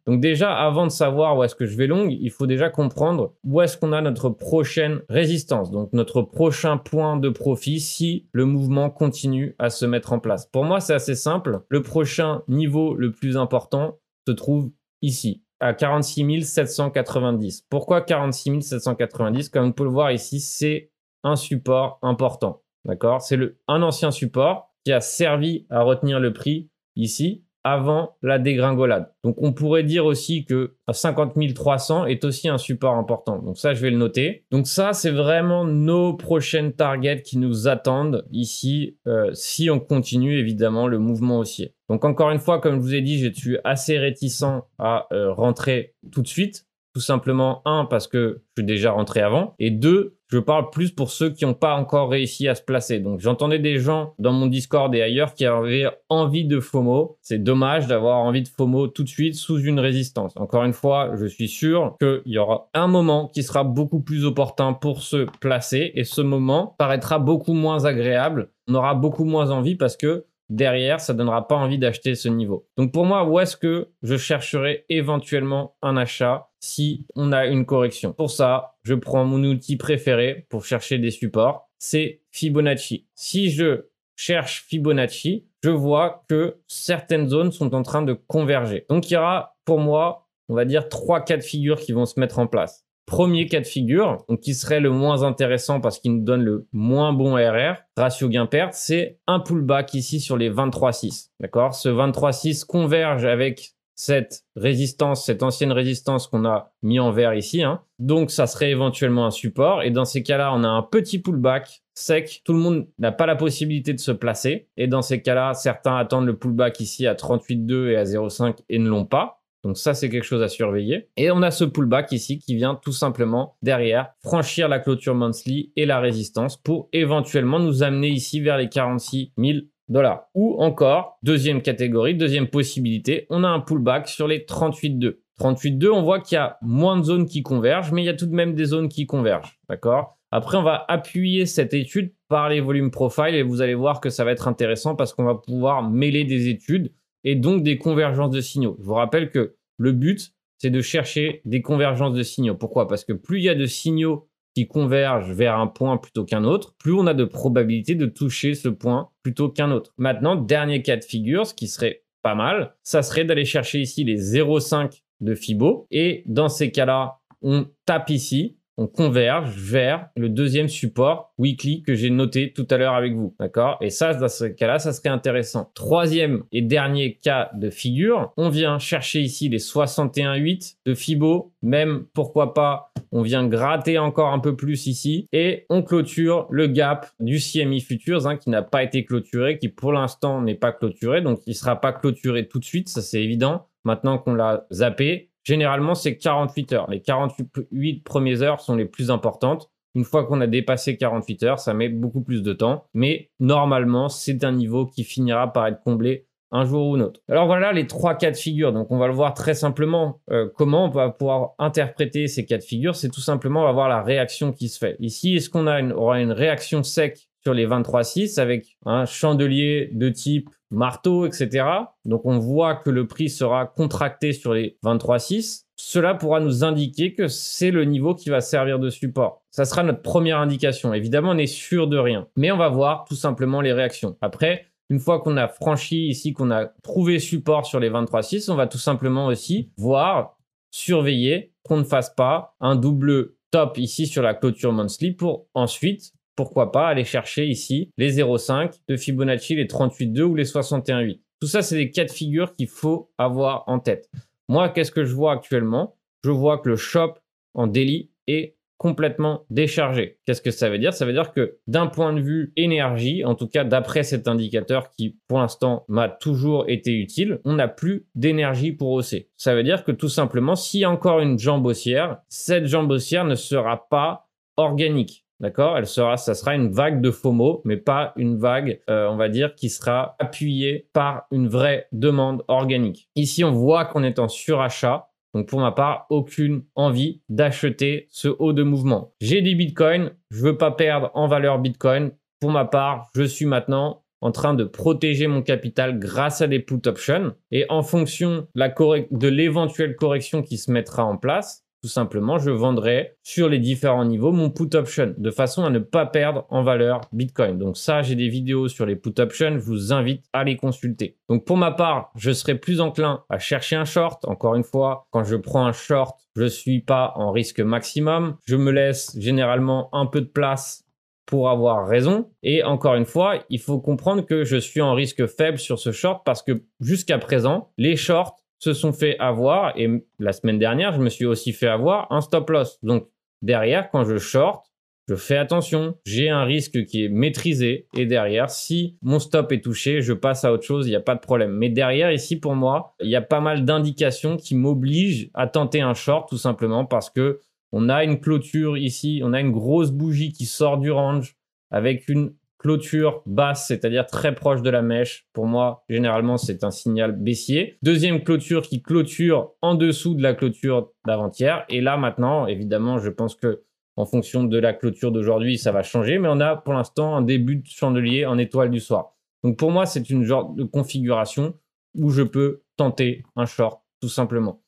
Donc 0.07 0.21
déjà, 0.21 0.55
avant 0.55 0.85
de 0.85 0.91
savoir 0.91 1.39
où 1.39 1.43
est-ce 1.43 1.55
que 1.55 1.65
je 1.65 1.79
vais 1.79 1.87
long, 1.87 2.09
il 2.11 2.31
faut 2.31 2.47
déjà 2.47 2.69
comprendre 2.69 3.33
où 3.43 3.63
est-ce 3.63 3.79
qu'on 3.79 3.95
a 3.95 4.03
notre 4.03 4.29
prochaine 4.29 5.01
résistance, 5.09 5.71
donc 5.71 5.95
notre 5.95 6.21
prochain 6.21 6.77
point 6.77 7.17
de 7.17 7.31
profit 7.31 7.81
si 7.81 8.29
le 8.33 8.45
mouvement 8.45 8.91
continue 8.91 9.57
à 9.59 9.71
se 9.71 9.87
mettre 9.87 10.13
en 10.13 10.19
place. 10.19 10.45
Pour 10.45 10.65
moi, 10.65 10.81
c'est 10.81 10.93
assez 10.93 11.15
simple. 11.15 11.63
Le 11.71 11.81
prochain 11.81 12.43
niveau 12.49 12.97
le 12.97 13.13
plus 13.13 13.39
important 13.39 13.99
se 14.29 14.33
trouve 14.33 14.73
ici, 15.01 15.43
à 15.59 15.73
46 15.73 16.45
790. 16.45 17.63
Pourquoi 17.71 18.03
46 18.03 18.61
790 18.61 19.49
Comme 19.49 19.69
vous 19.69 19.73
pouvez 19.73 19.89
le 19.89 19.95
voir 19.95 20.13
ici, 20.13 20.39
c'est 20.39 20.91
un 21.23 21.35
support 21.35 21.99
important. 22.03 22.63
D'accord? 22.85 23.23
C'est 23.23 23.39
un 23.69 23.81
ancien 23.81 24.11
support 24.11 24.72
qui 24.85 24.93
a 24.93 25.01
servi 25.01 25.67
à 25.71 25.83
retenir 25.83 26.21
le 26.21 26.33
prix 26.33 26.69
ici 26.97 27.45
avant 27.65 28.17
la 28.23 28.39
dégringolade. 28.39 29.13
Donc 29.23 29.37
on 29.39 29.53
pourrait 29.53 29.85
dire 29.85 30.05
aussi 30.05 30.45
que 30.45 30.75
50 30.91 31.35
300 31.55 32.07
est 32.07 32.25
aussi 32.25 32.49
un 32.49 32.59
support 32.59 32.95
important. 32.95 33.39
Donc 33.39 33.57
ça, 33.57 33.73
je 33.75 33.81
vais 33.81 33.91
le 33.91 33.97
noter. 33.97 34.45
Donc 34.51 34.67
ça, 34.67 34.93
c'est 34.93 35.11
vraiment 35.11 35.65
nos 35.65 36.15
prochaines 36.15 36.73
targets 36.73 37.23
qui 37.23 37.39
nous 37.39 37.69
attendent 37.69 38.27
ici 38.33 38.99
euh, 39.07 39.31
si 39.33 39.71
on 39.71 39.79
continue 39.79 40.39
évidemment 40.39 40.89
le 40.89 40.99
mouvement 40.99 41.39
haussier. 41.39 41.75
Donc 41.89 42.05
encore 42.05 42.31
une 42.31 42.41
fois, 42.41 42.61
comme 42.61 42.77
je 42.77 42.81
vous 42.81 42.95
ai 42.95 43.01
dit, 43.01 43.19
je 43.19 43.33
suis 43.33 43.59
assez 43.65 43.99
réticent 43.99 44.45
à 44.79 45.07
euh, 45.13 45.33
rentrer 45.33 45.95
tout 46.11 46.23
de 46.23 46.29
suite. 46.29 46.67
Tout 46.95 47.01
simplement, 47.01 47.63
un, 47.65 47.87
parce 47.87 48.07
que 48.07 48.43
je 48.57 48.63
suis 48.63 48.67
déjà 48.67 48.93
rentré 48.93 49.21
avant, 49.21 49.55
et 49.59 49.71
deux, 49.71 50.17
je 50.33 50.39
parle 50.39 50.71
plus 50.71 50.91
pour 50.91 51.11
ceux 51.11 51.31
qui 51.31 51.45
n'ont 51.45 51.53
pas 51.53 51.75
encore 51.75 52.09
réussi 52.09 52.49
à 52.49 52.55
se 52.55 52.63
placer. 52.63 53.01
Donc 53.01 53.21
j'entendais 53.21 53.59
des 53.59 53.79
gens 53.79 54.15
dans 54.19 54.33
mon 54.33 54.47
Discord 54.47 54.95
et 54.95 55.03
ailleurs 55.03 55.35
qui 55.35 55.45
avaient 55.45 55.91
envie 56.09 56.47
de 56.47 56.59
FOMO. 56.59 57.19
C'est 57.21 57.43
dommage 57.43 57.87
d'avoir 57.87 58.19
envie 58.19 58.43
de 58.43 58.49
FOMO 58.49 58.89
tout 58.89 59.05
de 59.05 59.11
suite 59.11 59.35
sous 59.35 59.59
une 59.59 59.79
résistance. 59.79 60.33
Encore 60.37 60.65
une 60.65 60.73
fois, 60.73 61.11
je 61.17 61.27
suis 61.27 61.49
sûr 61.49 61.97
qu'il 62.01 62.23
y 62.33 62.39
aura 62.39 62.71
un 62.73 62.87
moment 62.87 63.29
qui 63.29 63.43
sera 63.43 63.63
beaucoup 63.63 64.01
plus 64.01 64.25
opportun 64.25 64.73
pour 64.73 65.03
se 65.03 65.27
placer 65.41 65.93
et 65.95 66.05
ce 66.05 66.23
moment 66.23 66.77
paraîtra 66.79 67.19
beaucoup 67.19 67.53
moins 67.53 67.85
agréable. 67.85 68.51
On 68.69 68.75
aura 68.75 68.95
beaucoup 68.95 69.25
moins 69.25 69.51
envie 69.51 69.77
parce 69.77 69.99
que 69.99 70.25
derrière, 70.49 71.01
ça 71.01 71.13
donnera 71.13 71.47
pas 71.47 71.57
envie 71.57 71.79
d'acheter 71.79 72.15
ce 72.15 72.31
niveau. 72.31 72.67
Donc 72.79 72.93
pour 72.93 73.05
moi, 73.05 73.29
où 73.29 73.39
est-ce 73.39 73.57
que 73.59 73.91
je 74.03 74.17
chercherai 74.17 74.87
éventuellement 74.89 75.77
un 75.83 75.99
achat? 75.99 76.49
Si 76.63 77.07
on 77.17 77.33
a 77.33 77.47
une 77.47 77.67
correction 77.67 78.13
Pour 78.13 78.31
ça, 78.31 78.77
je 78.85 78.95
prends 78.95 79.25
mon 79.25 79.43
outil 79.45 79.77
préféré 79.77 80.47
pour 80.49 80.65
chercher 80.65 80.99
des 80.99 81.11
supports, 81.11 81.69
c'est 81.79 82.23
Fibonacci. 82.31 83.07
Si 83.15 83.51
je 83.51 83.87
cherche 84.15 84.65
Fibonacci, 84.69 85.45
je 85.63 85.71
vois 85.71 86.25
que 86.29 86.59
certaines 86.69 87.29
zones 87.29 87.53
sont 87.53 87.75
en 87.75 87.83
train 87.83 88.03
de 88.03 88.13
converger. 88.13 88.87
Donc 88.89 89.11
il 89.11 89.15
y 89.15 89.17
aura 89.17 89.57
pour 89.65 89.81
moi, 89.81 90.29
on 90.49 90.55
va 90.55 90.65
dire 90.65 90.89
trois 90.89 91.21
cas 91.21 91.37
de 91.37 91.43
figure 91.43 91.81
qui 91.81 91.93
vont 91.93 92.07
se 92.07 92.19
mettre 92.19 92.39
en 92.39 92.47
place. 92.47 92.87
Premier 93.07 93.47
cas 93.47 93.61
de 93.61 93.67
figure, 93.67 94.25
donc 94.29 94.41
qui 94.41 94.55
serait 94.55 94.79
le 94.79 94.91
moins 94.91 95.25
intéressant 95.25 95.81
parce 95.81 95.99
qu'il 95.99 96.15
nous 96.15 96.23
donne 96.23 96.43
le 96.43 96.69
moins 96.73 97.13
bon 97.13 97.35
RR, 97.35 97.75
ratio 97.97 98.29
gain-perte, 98.29 98.75
c'est 98.75 99.19
un 99.27 99.41
pullback 99.41 99.93
ici 99.95 100.21
sur 100.21 100.37
les 100.37 100.51
23,6. 100.51 101.31
D'accord? 101.41 101.75
Ce 101.75 101.89
23,6 101.89 102.65
converge 102.65 103.25
avec 103.25 103.75
cette 103.95 104.45
résistance, 104.57 105.25
cette 105.25 105.43
ancienne 105.43 105.73
résistance 105.73 106.27
qu'on 106.27 106.45
a 106.45 106.73
mis 106.83 107.01
en 107.01 107.13
vert 107.13 107.35
ici. 107.35 107.63
Hein. 107.63 107.83
Donc 107.99 108.31
ça 108.31 108.47
serait 108.47 108.71
éventuellement 108.71 109.27
un 109.27 109.31
support. 109.31 109.83
Et 109.83 109.91
dans 109.91 110.05
ces 110.05 110.23
cas-là, 110.23 110.53
on 110.55 110.65
a 110.65 110.69
un 110.69 110.83
petit 110.83 111.19
pullback 111.19 111.83
sec. 111.95 112.43
Tout 112.45 112.53
le 112.53 112.59
monde 112.59 112.89
n'a 112.99 113.13
pas 113.13 113.27
la 113.27 113.37
possibilité 113.37 113.93
de 113.93 114.01
se 114.01 114.13
placer. 114.13 114.69
Et 114.77 114.87
dans 114.87 115.03
ces 115.03 115.23
cas-là, 115.23 115.55
certains 115.55 115.97
attendent 115.97 116.27
le 116.27 116.37
pullback 116.37 116.81
ici 116.81 117.07
à 117.07 117.15
38,2 117.15 117.91
et 117.91 117.97
à 117.97 118.05
0,5 118.05 118.59
et 118.69 118.79
ne 118.79 118.89
l'ont 118.89 119.07
pas. 119.07 119.43
Donc 119.65 119.79
ça, 119.79 119.95
c'est 119.95 120.11
quelque 120.11 120.25
chose 120.25 120.43
à 120.43 120.49
surveiller. 120.49 121.09
Et 121.17 121.31
on 121.31 121.41
a 121.43 121.53
ce 121.53 121.65
pullback 121.65 122.11
ici 122.13 122.39
qui 122.39 122.57
vient 122.57 122.75
tout 122.75 122.93
simplement 122.93 123.57
derrière 123.63 124.11
franchir 124.25 124.69
la 124.69 124.81
clôture 124.81 125.15
monthly 125.15 125.73
et 125.77 125.87
la 125.87 126.01
résistance 126.01 126.57
pour 126.57 126.89
éventuellement 126.93 127.61
nous 127.61 127.85
amener 127.85 128.09
ici 128.09 128.41
vers 128.41 128.59
les 128.59 128.69
46 128.69 129.33
000 129.39 129.59
dollars. 129.89 130.29
Ou 130.35 130.57
encore, 130.61 131.19
deuxième 131.23 131.63
catégorie, 131.63 132.15
deuxième 132.15 132.49
possibilité, 132.49 133.27
on 133.31 133.45
a 133.45 133.49
un 133.49 133.61
pullback 133.61 134.09
sur 134.09 134.29
les 134.29 134.41
38,2. 134.41 135.19
38,2, 135.41 135.89
on 135.91 136.03
voit 136.03 136.21
qu'il 136.21 136.37
y 136.37 136.39
a 136.39 136.59
moins 136.63 136.99
de 136.99 137.05
zones 137.05 137.27
qui 137.27 137.43
convergent, 137.43 137.93
mais 137.93 138.03
il 138.03 138.07
y 138.07 138.11
a 138.11 138.15
tout 138.15 138.27
de 138.27 138.35
même 138.35 138.55
des 138.55 138.67
zones 138.67 138.89
qui 138.89 139.07
convergent. 139.07 139.59
D'accord? 139.69 140.19
Après, 140.31 140.57
on 140.57 140.63
va 140.63 140.85
appuyer 140.89 141.45
cette 141.47 141.75
étude 141.75 142.15
par 142.29 142.49
les 142.49 142.61
volumes 142.61 142.91
profile 142.91 143.35
et 143.35 143.43
vous 143.43 143.61
allez 143.61 143.75
voir 143.75 144.01
que 144.01 144.09
ça 144.09 144.25
va 144.25 144.33
être 144.33 144.49
intéressant 144.49 144.97
parce 144.97 145.13
qu'on 145.13 145.25
va 145.25 145.35
pouvoir 145.35 145.89
mêler 145.89 146.25
des 146.25 146.49
études 146.49 146.93
et 147.25 147.35
donc 147.35 147.63
des 147.63 147.77
convergences 147.77 148.31
de 148.31 148.41
signaux. 148.41 148.77
Je 148.81 148.85
vous 148.85 148.95
rappelle 148.95 149.31
que 149.31 149.57
le 149.77 149.93
but, 149.93 150.33
c'est 150.57 150.71
de 150.71 150.81
chercher 150.81 151.43
des 151.45 151.61
convergences 151.61 152.15
de 152.15 152.23
signaux. 152.23 152.55
Pourquoi? 152.55 152.89
Parce 152.89 153.05
que 153.05 153.13
plus 153.13 153.39
il 153.41 153.45
y 153.45 153.49
a 153.49 153.55
de 153.55 153.67
signaux 153.67 154.29
qui 154.55 154.67
convergent 154.67 155.33
vers 155.33 155.59
un 155.59 155.67
point 155.67 155.97
plutôt 155.97 156.25
qu'un 156.25 156.45
autre, 156.45 156.75
plus 156.79 156.93
on 156.93 157.07
a 157.07 157.15
de 157.15 157.25
probabilité 157.25 157.95
de 157.95 158.07
toucher 158.07 158.55
ce 158.55 158.69
point 158.69 159.09
plutôt 159.23 159.49
qu'un 159.49 159.71
autre. 159.71 159.93
Maintenant, 159.97 160.37
dernier 160.37 160.83
cas 160.83 160.97
de 160.97 161.05
figure, 161.05 161.47
ce 161.47 161.55
qui 161.55 161.69
serait 161.69 162.03
pas 162.23 162.35
mal, 162.35 162.75
ça 162.83 163.03
serait 163.03 163.25
d'aller 163.25 163.45
chercher 163.45 163.81
ici 163.81 164.05
les 164.05 164.17
0,5 164.17 165.03
de 165.21 165.35
Fibo. 165.35 165.87
Et 165.91 166.23
dans 166.27 166.49
ces 166.49 166.71
cas-là, 166.71 167.19
on 167.41 167.67
tape 167.87 168.11
ici 168.11 168.59
on 168.77 168.87
converge 168.87 169.57
vers 169.57 170.09
le 170.17 170.29
deuxième 170.29 170.69
support 170.69 171.33
weekly 171.39 171.83
que 171.83 171.95
j'ai 171.95 172.11
noté 172.11 172.53
tout 172.53 172.67
à 172.71 172.77
l'heure 172.79 172.95
avec 172.95 173.15
vous. 173.15 173.35
D'accord? 173.39 173.79
Et 173.81 173.91
ça, 173.91 174.15
dans 174.15 174.29
ce 174.29 174.45
cas-là, 174.45 174.79
ça 174.79 174.93
serait 174.93 175.09
intéressant. 175.09 175.71
Troisième 175.75 176.45
et 176.53 176.63
dernier 176.63 177.15
cas 177.15 177.51
de 177.55 177.71
figure, 177.71 178.33
on 178.37 178.49
vient 178.49 178.79
chercher 178.79 179.21
ici 179.21 179.49
les 179.49 179.59
61,8 179.59 180.77
de 180.87 180.95
Fibo. 180.95 181.53
Même, 181.63 182.07
pourquoi 182.15 182.55
pas, 182.55 182.93
on 183.13 183.23
vient 183.23 183.47
gratter 183.47 183.99
encore 183.99 184.33
un 184.33 184.39
peu 184.39 184.57
plus 184.57 184.87
ici 184.87 185.29
et 185.33 185.67
on 185.69 185.83
clôture 185.83 186.47
le 186.51 186.67
gap 186.67 187.11
du 187.21 187.39
CMI 187.39 187.81
Futures 187.81 188.27
hein, 188.27 188.37
qui 188.37 188.51
n'a 188.51 188.63
pas 188.63 188.83
été 188.83 189.05
clôturé, 189.05 189.59
qui 189.59 189.69
pour 189.69 189.93
l'instant 189.93 190.41
n'est 190.41 190.55
pas 190.55 190.73
clôturé. 190.73 191.21
Donc, 191.21 191.41
il 191.47 191.55
sera 191.55 191.81
pas 191.81 191.93
clôturé 191.93 192.49
tout 192.49 192.59
de 192.59 192.65
suite, 192.65 192.89
ça 192.89 193.03
c'est 193.03 193.23
évident. 193.23 193.67
Maintenant 193.85 194.19
qu'on 194.19 194.35
l'a 194.35 194.67
zappé, 194.73 195.32
Généralement, 195.45 195.95
c'est 195.95 196.17
48 196.17 196.73
heures. 196.73 196.91
Les 196.91 197.01
48 197.01 198.05
premières 198.05 198.43
heures 198.43 198.61
sont 198.61 198.77
les 198.77 198.85
plus 198.85 199.11
importantes. 199.11 199.71
Une 199.95 200.05
fois 200.05 200.25
qu'on 200.25 200.41
a 200.41 200.47
dépassé 200.47 200.97
48 200.97 201.43
heures, 201.43 201.59
ça 201.59 201.75
met 201.75 201.89
beaucoup 201.89 202.23
plus 202.23 202.43
de 202.43 202.53
temps. 202.53 202.87
Mais 202.95 203.31
normalement, 203.41 204.09
c'est 204.09 204.45
un 204.45 204.53
niveau 204.53 204.87
qui 204.87 205.05
finira 205.05 205.53
par 205.53 205.67
être 205.67 205.81
comblé 205.83 206.27
un 206.53 206.67
jour 206.67 206.89
ou 206.89 206.95
un 206.97 207.01
autre. 207.01 207.21
Alors 207.29 207.47
voilà 207.47 207.73
les 207.73 207.87
trois 207.87 208.15
cas 208.15 208.31
de 208.31 208.37
figure. 208.37 208.73
Donc 208.73 208.91
on 208.91 208.99
va 208.99 209.07
le 209.07 209.15
voir 209.15 209.35
très 209.35 209.55
simplement. 209.55 210.21
Euh, 210.31 210.49
comment 210.55 210.85
on 210.85 210.91
va 210.91 211.11
pouvoir 211.11 211.53
interpréter 211.59 212.29
ces 212.29 212.45
cas 212.45 212.59
de 212.59 212.63
figure 212.63 212.95
C'est 212.95 213.09
tout 213.09 213.23
simplement 213.23 213.63
on 213.63 213.65
va 213.65 213.73
voir 213.73 213.89
la 213.89 214.03
réaction 214.03 214.53
qui 214.53 214.69
se 214.69 214.79
fait. 214.79 214.97
Ici, 215.01 215.37
est-ce 215.37 215.49
qu'on 215.49 215.67
aura 215.67 216.21
une 216.21 216.33
réaction 216.33 216.83
sec 216.83 217.29
sur 217.43 217.55
les 217.55 217.67
23.6 217.67 218.39
avec 218.39 218.77
un 218.85 219.07
chandelier 219.07 219.91
de 219.93 220.11
type 220.11 220.51
marteau, 220.73 221.27
etc. 221.27 221.65
Donc 222.05 222.23
on 222.25 222.39
voit 222.39 222.75
que 222.75 222.91
le 222.91 223.07
prix 223.07 223.29
sera 223.29 223.67
contracté 223.67 224.33
sur 224.33 224.55
les 224.55 224.79
23.6. 224.85 225.65
Cela 225.77 226.15
pourra 226.15 226.41
nous 226.41 226.65
indiquer 226.65 227.15
que 227.15 227.29
c'est 227.29 227.71
le 227.71 227.85
niveau 227.85 228.15
qui 228.15 228.31
va 228.31 228.41
servir 228.41 228.79
de 228.79 228.91
support. 228.91 229.43
Ça 229.51 229.65
sera 229.65 229.83
notre 229.83 230.03
première 230.03 230.39
indication. 230.39 230.95
Évidemment, 230.95 231.31
on 231.31 231.39
est 231.39 231.47
sûr 231.47 231.87
de 231.87 231.99
rien. 231.99 232.29
Mais 232.37 232.51
on 232.51 232.57
va 232.57 232.69
voir 232.69 233.05
tout 233.05 233.15
simplement 233.15 233.61
les 233.61 233.73
réactions. 233.73 234.17
Après, 234.21 234.67
une 234.89 235.01
fois 235.01 235.21
qu'on 235.21 235.37
a 235.37 235.49
franchi 235.49 236.09
ici, 236.09 236.33
qu'on 236.33 236.51
a 236.51 236.67
trouvé 236.83 237.19
support 237.19 237.67
sur 237.67 237.81
les 237.81 237.91
23.6, 237.91 238.51
on 238.51 238.57
va 238.57 238.67
tout 238.67 238.79
simplement 238.79 239.27
aussi 239.27 239.71
voir, 239.77 240.37
surveiller 240.71 241.53
qu'on 241.65 241.79
ne 241.79 241.85
fasse 241.85 242.11
pas 242.15 242.55
un 242.61 242.77
double 242.77 243.35
top 243.51 243.79
ici 243.79 244.07
sur 244.07 244.23
la 244.23 244.35
clôture 244.35 244.73
monthly 244.73 245.13
pour 245.13 245.47
ensuite 245.55 246.13
pourquoi 246.43 246.73
pas 246.73 246.89
aller 246.89 247.05
chercher 247.05 247.47
ici 247.47 247.93
les 247.97 248.17
0,5 248.19 248.81
de 248.89 248.97
Fibonacci, 248.97 249.55
les 249.55 249.67
38,2 249.67 250.23
ou 250.23 250.35
les 250.35 250.45
61,8. 250.45 251.21
Tout 251.41 251.47
ça, 251.47 251.63
c'est 251.63 251.77
des 251.77 251.93
cas 251.93 252.05
de 252.05 252.11
figure 252.11 252.57
qu'il 252.57 252.67
faut 252.67 253.13
avoir 253.17 253.63
en 253.69 253.79
tête. 253.79 254.11
Moi, 254.49 254.69
qu'est-ce 254.69 254.91
que 254.91 255.05
je 255.05 255.15
vois 255.15 255.35
actuellement? 255.35 255.95
Je 256.25 256.31
vois 256.31 256.59
que 256.59 256.69
le 256.69 256.75
shop 256.75 257.15
en 257.55 257.69
daily 257.69 258.11
est 258.27 258.57
complètement 258.77 259.47
déchargé. 259.51 260.19
Qu'est-ce 260.27 260.43
que 260.43 260.51
ça 260.51 260.69
veut 260.69 260.81
dire? 260.81 260.93
Ça 260.93 261.07
veut 261.07 261.13
dire 261.13 261.33
que 261.33 261.59
d'un 261.69 261.87
point 261.87 262.13
de 262.13 262.21
vue 262.21 262.53
énergie, 262.57 263.25
en 263.25 263.37
tout 263.37 263.47
cas 263.47 263.63
d'après 263.63 264.03
cet 264.03 264.27
indicateur 264.27 264.91
qui 264.91 265.21
pour 265.29 265.39
l'instant 265.39 265.85
m'a 265.87 266.09
toujours 266.09 266.65
été 266.67 266.91
utile, 266.91 267.39
on 267.45 267.53
n'a 267.53 267.69
plus 267.69 268.09
d'énergie 268.17 268.73
pour 268.73 268.91
hausser. 268.91 269.31
Ça 269.37 269.55
veut 269.55 269.63
dire 269.63 269.85
que 269.85 269.93
tout 269.93 270.09
simplement, 270.09 270.57
s'il 270.57 270.81
y 270.81 270.85
a 270.85 270.91
encore 270.91 271.21
une 271.21 271.39
jambe 271.39 271.67
haussière, 271.67 272.19
cette 272.29 272.67
jambe 272.67 272.91
haussière 272.91 273.25
ne 273.25 273.37
sera 273.37 273.89
pas 273.89 274.29
organique. 274.57 275.22
D'accord? 275.43 275.77
Elle 275.77 275.89
sera, 275.89 276.17
ça 276.17 276.35
sera 276.35 276.55
une 276.55 276.71
vague 276.71 277.01
de 277.01 277.11
FOMO, 277.11 277.63
mais 277.65 277.77
pas 277.77 278.13
une 278.17 278.39
vague, 278.39 278.81
euh, 278.89 279.09
on 279.09 279.17
va 279.17 279.29
dire, 279.29 279.57
qui 279.57 279.71
sera 279.71 280.15
appuyée 280.21 280.89
par 280.93 281.25
une 281.33 281.49
vraie 281.49 281.89
demande 281.91 282.45
organique. 282.47 283.11
Ici, 283.17 283.43
on 283.43 283.51
voit 283.51 283.85
qu'on 283.85 284.05
est 284.05 284.21
en 284.21 284.29
surachat. 284.29 285.09
Donc 285.35 285.49
pour 285.49 285.59
ma 285.59 285.73
part, 285.73 286.07
aucune 286.11 286.63
envie 286.77 287.23
d'acheter 287.29 288.07
ce 288.11 288.29
haut 288.29 288.53
de 288.53 288.63
mouvement. 288.63 289.15
J'ai 289.21 289.43
des 289.43 289.57
bitcoins, 289.57 290.13
je 290.31 290.43
veux 290.43 290.57
pas 290.57 290.71
perdre 290.71 291.11
en 291.15 291.27
valeur 291.27 291.59
bitcoin. 291.59 292.13
Pour 292.39 292.53
ma 292.53 292.65
part, 292.65 293.11
je 293.17 293.25
suis 293.25 293.47
maintenant 293.47 294.05
en 294.21 294.31
train 294.31 294.55
de 294.55 294.63
protéger 294.63 295.27
mon 295.27 295.43
capital 295.43 295.99
grâce 295.99 296.41
à 296.41 296.47
des 296.47 296.61
put 296.61 296.87
options. 296.87 297.35
Et 297.51 297.67
en 297.69 297.83
fonction 297.83 298.47
de 298.55 299.29
l'éventuelle 299.29 299.97
correction 299.97 300.43
qui 300.43 300.57
se 300.57 300.71
mettra 300.71 301.05
en 301.05 301.17
place, 301.17 301.62
tout 301.83 301.89
simplement, 301.89 302.39
je 302.39 302.51
vendrai 302.51 303.17
sur 303.25 303.49
les 303.49 303.59
différents 303.59 304.05
niveaux 304.05 304.31
mon 304.31 304.51
put 304.51 304.73
option 304.77 305.15
de 305.19 305.31
façon 305.33 305.65
à 305.65 305.71
ne 305.71 305.81
pas 305.81 306.07
perdre 306.07 306.47
en 306.49 306.63
valeur 306.63 307.01
Bitcoin. 307.13 307.59
Donc 307.59 307.77
ça, 307.77 308.03
j'ai 308.03 308.15
des 308.15 308.29
vidéos 308.29 308.69
sur 308.69 308.87
les 308.87 308.95
put 308.95 309.19
options. 309.19 309.59
Je 309.59 309.65
vous 309.65 309.93
invite 309.93 310.25
à 310.33 310.45
les 310.45 310.57
consulter. 310.57 311.17
Donc 311.29 311.45
pour 311.45 311.57
ma 311.57 311.73
part, 311.73 312.13
je 312.15 312.31
serai 312.31 312.55
plus 312.55 312.81
enclin 312.81 313.25
à 313.29 313.41
chercher 313.41 313.75
un 313.75 313.85
short. 313.85 314.25
Encore 314.27 314.55
une 314.55 314.63
fois, 314.63 315.09
quand 315.11 315.25
je 315.25 315.35
prends 315.35 315.67
un 315.67 315.73
short, 315.73 316.21
je 316.37 316.45
suis 316.45 316.83
pas 316.83 317.15
en 317.17 317.33
risque 317.33 317.59
maximum. 317.59 318.37
Je 318.47 318.55
me 318.55 318.71
laisse 318.71 319.19
généralement 319.19 319.93
un 319.93 320.07
peu 320.07 320.21
de 320.21 320.27
place 320.27 320.85
pour 321.27 321.51
avoir 321.51 321.89
raison. 321.89 322.31
Et 322.45 322.63
encore 322.63 322.95
une 322.95 323.07
fois, 323.07 323.43
il 323.49 323.59
faut 323.59 323.81
comprendre 323.81 324.25
que 324.25 324.45
je 324.45 324.57
suis 324.57 324.81
en 324.81 324.95
risque 324.95 325.27
faible 325.27 325.59
sur 325.59 325.81
ce 325.81 325.91
short 325.91 326.23
parce 326.25 326.43
que 326.43 326.63
jusqu'à 326.81 327.19
présent, 327.19 327.73
les 327.77 327.97
shorts 327.97 328.37
se 328.63 328.75
sont 328.75 328.93
fait 328.93 329.19
avoir, 329.19 329.77
et 329.77 329.89
la 330.21 330.33
semaine 330.33 330.61
dernière, 330.61 330.93
je 330.93 331.01
me 331.01 331.09
suis 331.09 331.27
aussi 331.27 331.53
fait 331.53 331.67
avoir 331.67 332.07
un 332.13 332.21
stop 332.21 332.49
loss. 332.49 332.79
Donc 332.85 333.09
derrière, 333.43 333.91
quand 333.91 334.05
je 334.05 334.19
short, 334.19 334.65
je 335.09 335.17
fais 335.17 335.37
attention, 335.37 335.97
j'ai 336.07 336.29
un 336.29 336.45
risque 336.45 336.85
qui 336.85 337.05
est 337.05 337.09
maîtrisé 337.09 337.89
et 337.97 338.07
derrière, 338.07 338.51
si 338.51 338.99
mon 339.03 339.19
stop 339.19 339.51
est 339.51 339.65
touché, 339.65 340.01
je 340.01 340.13
passe 340.13 340.45
à 340.45 340.53
autre 340.53 340.63
chose, 340.63 340.87
il 340.87 340.91
n'y 340.91 340.97
a 340.97 341.01
pas 341.01 341.17
de 341.17 341.21
problème. 341.21 341.51
Mais 341.51 341.71
derrière, 341.71 342.13
ici, 342.13 342.39
pour 342.39 342.55
moi, 342.55 342.95
il 343.01 343.11
y 343.11 343.17
a 343.17 343.21
pas 343.21 343.41
mal 343.41 343.65
d'indications 343.65 344.37
qui 344.37 344.55
m'obligent 344.55 345.29
à 345.35 345.49
tenter 345.49 345.81
un 345.81 345.95
short 345.95 346.29
tout 346.29 346.39
simplement 346.39 346.85
parce 346.85 347.11
que 347.11 347.41
on 347.73 347.89
a 347.89 348.05
une 348.05 348.21
clôture 348.21 348.79
ici, 348.79 349.23
on 349.25 349.33
a 349.33 349.41
une 349.41 349.51
grosse 349.51 349.91
bougie 349.91 350.31
qui 350.31 350.47
sort 350.47 350.79
du 350.79 350.93
range 350.93 351.35
avec 351.73 352.09
une 352.09 352.33
clôture 352.63 353.23
basse, 353.27 353.67
c'est-à-dire 353.67 354.07
très 354.07 354.35
proche 354.35 354.63
de 354.63 354.71
la 354.71 354.83
mèche. 354.83 355.27
Pour 355.33 355.47
moi, 355.47 355.85
généralement, 355.89 356.37
c'est 356.37 356.63
un 356.63 356.71
signal 356.71 357.13
baissier. 357.13 357.77
Deuxième 357.83 358.23
clôture 358.23 358.63
qui 358.63 358.81
clôture 358.81 359.53
en 359.61 359.75
dessous 359.75 360.15
de 360.15 360.23
la 360.23 360.33
clôture 360.33 360.93
d'avant-hier. 361.05 361.65
Et 361.69 361.81
là, 361.81 361.97
maintenant, 361.97 362.47
évidemment, 362.47 362.99
je 362.99 363.11
pense 363.11 363.35
que 363.35 363.65
en 363.97 364.07
fonction 364.07 364.45
de 364.45 364.59
la 364.59 364.73
clôture 364.73 365.13
d'aujourd'hui, 365.13 365.59
ça 365.59 365.73
va 365.73 365.83
changer. 365.83 366.19
Mais 366.19 366.29
on 366.31 366.41
a 366.41 366.57
pour 366.57 366.73
l'instant 366.73 367.17
un 367.17 367.23
début 367.23 367.57
de 367.57 367.67
chandelier 367.67 368.25
en 368.25 368.39
étoile 368.39 368.71
du 368.71 368.81
soir. 368.81 369.17
Donc 369.43 369.59
pour 369.59 369.71
moi, 369.71 369.85
c'est 369.85 370.09
une 370.09 370.23
genre 370.23 370.55
de 370.55 370.63
configuration 370.63 371.55
où 371.95 372.11
je 372.11 372.23
peux 372.23 372.63
tenter 372.77 373.25
un 373.37 373.45
short, 373.45 373.83
tout 374.01 374.09
simplement. 374.09 374.63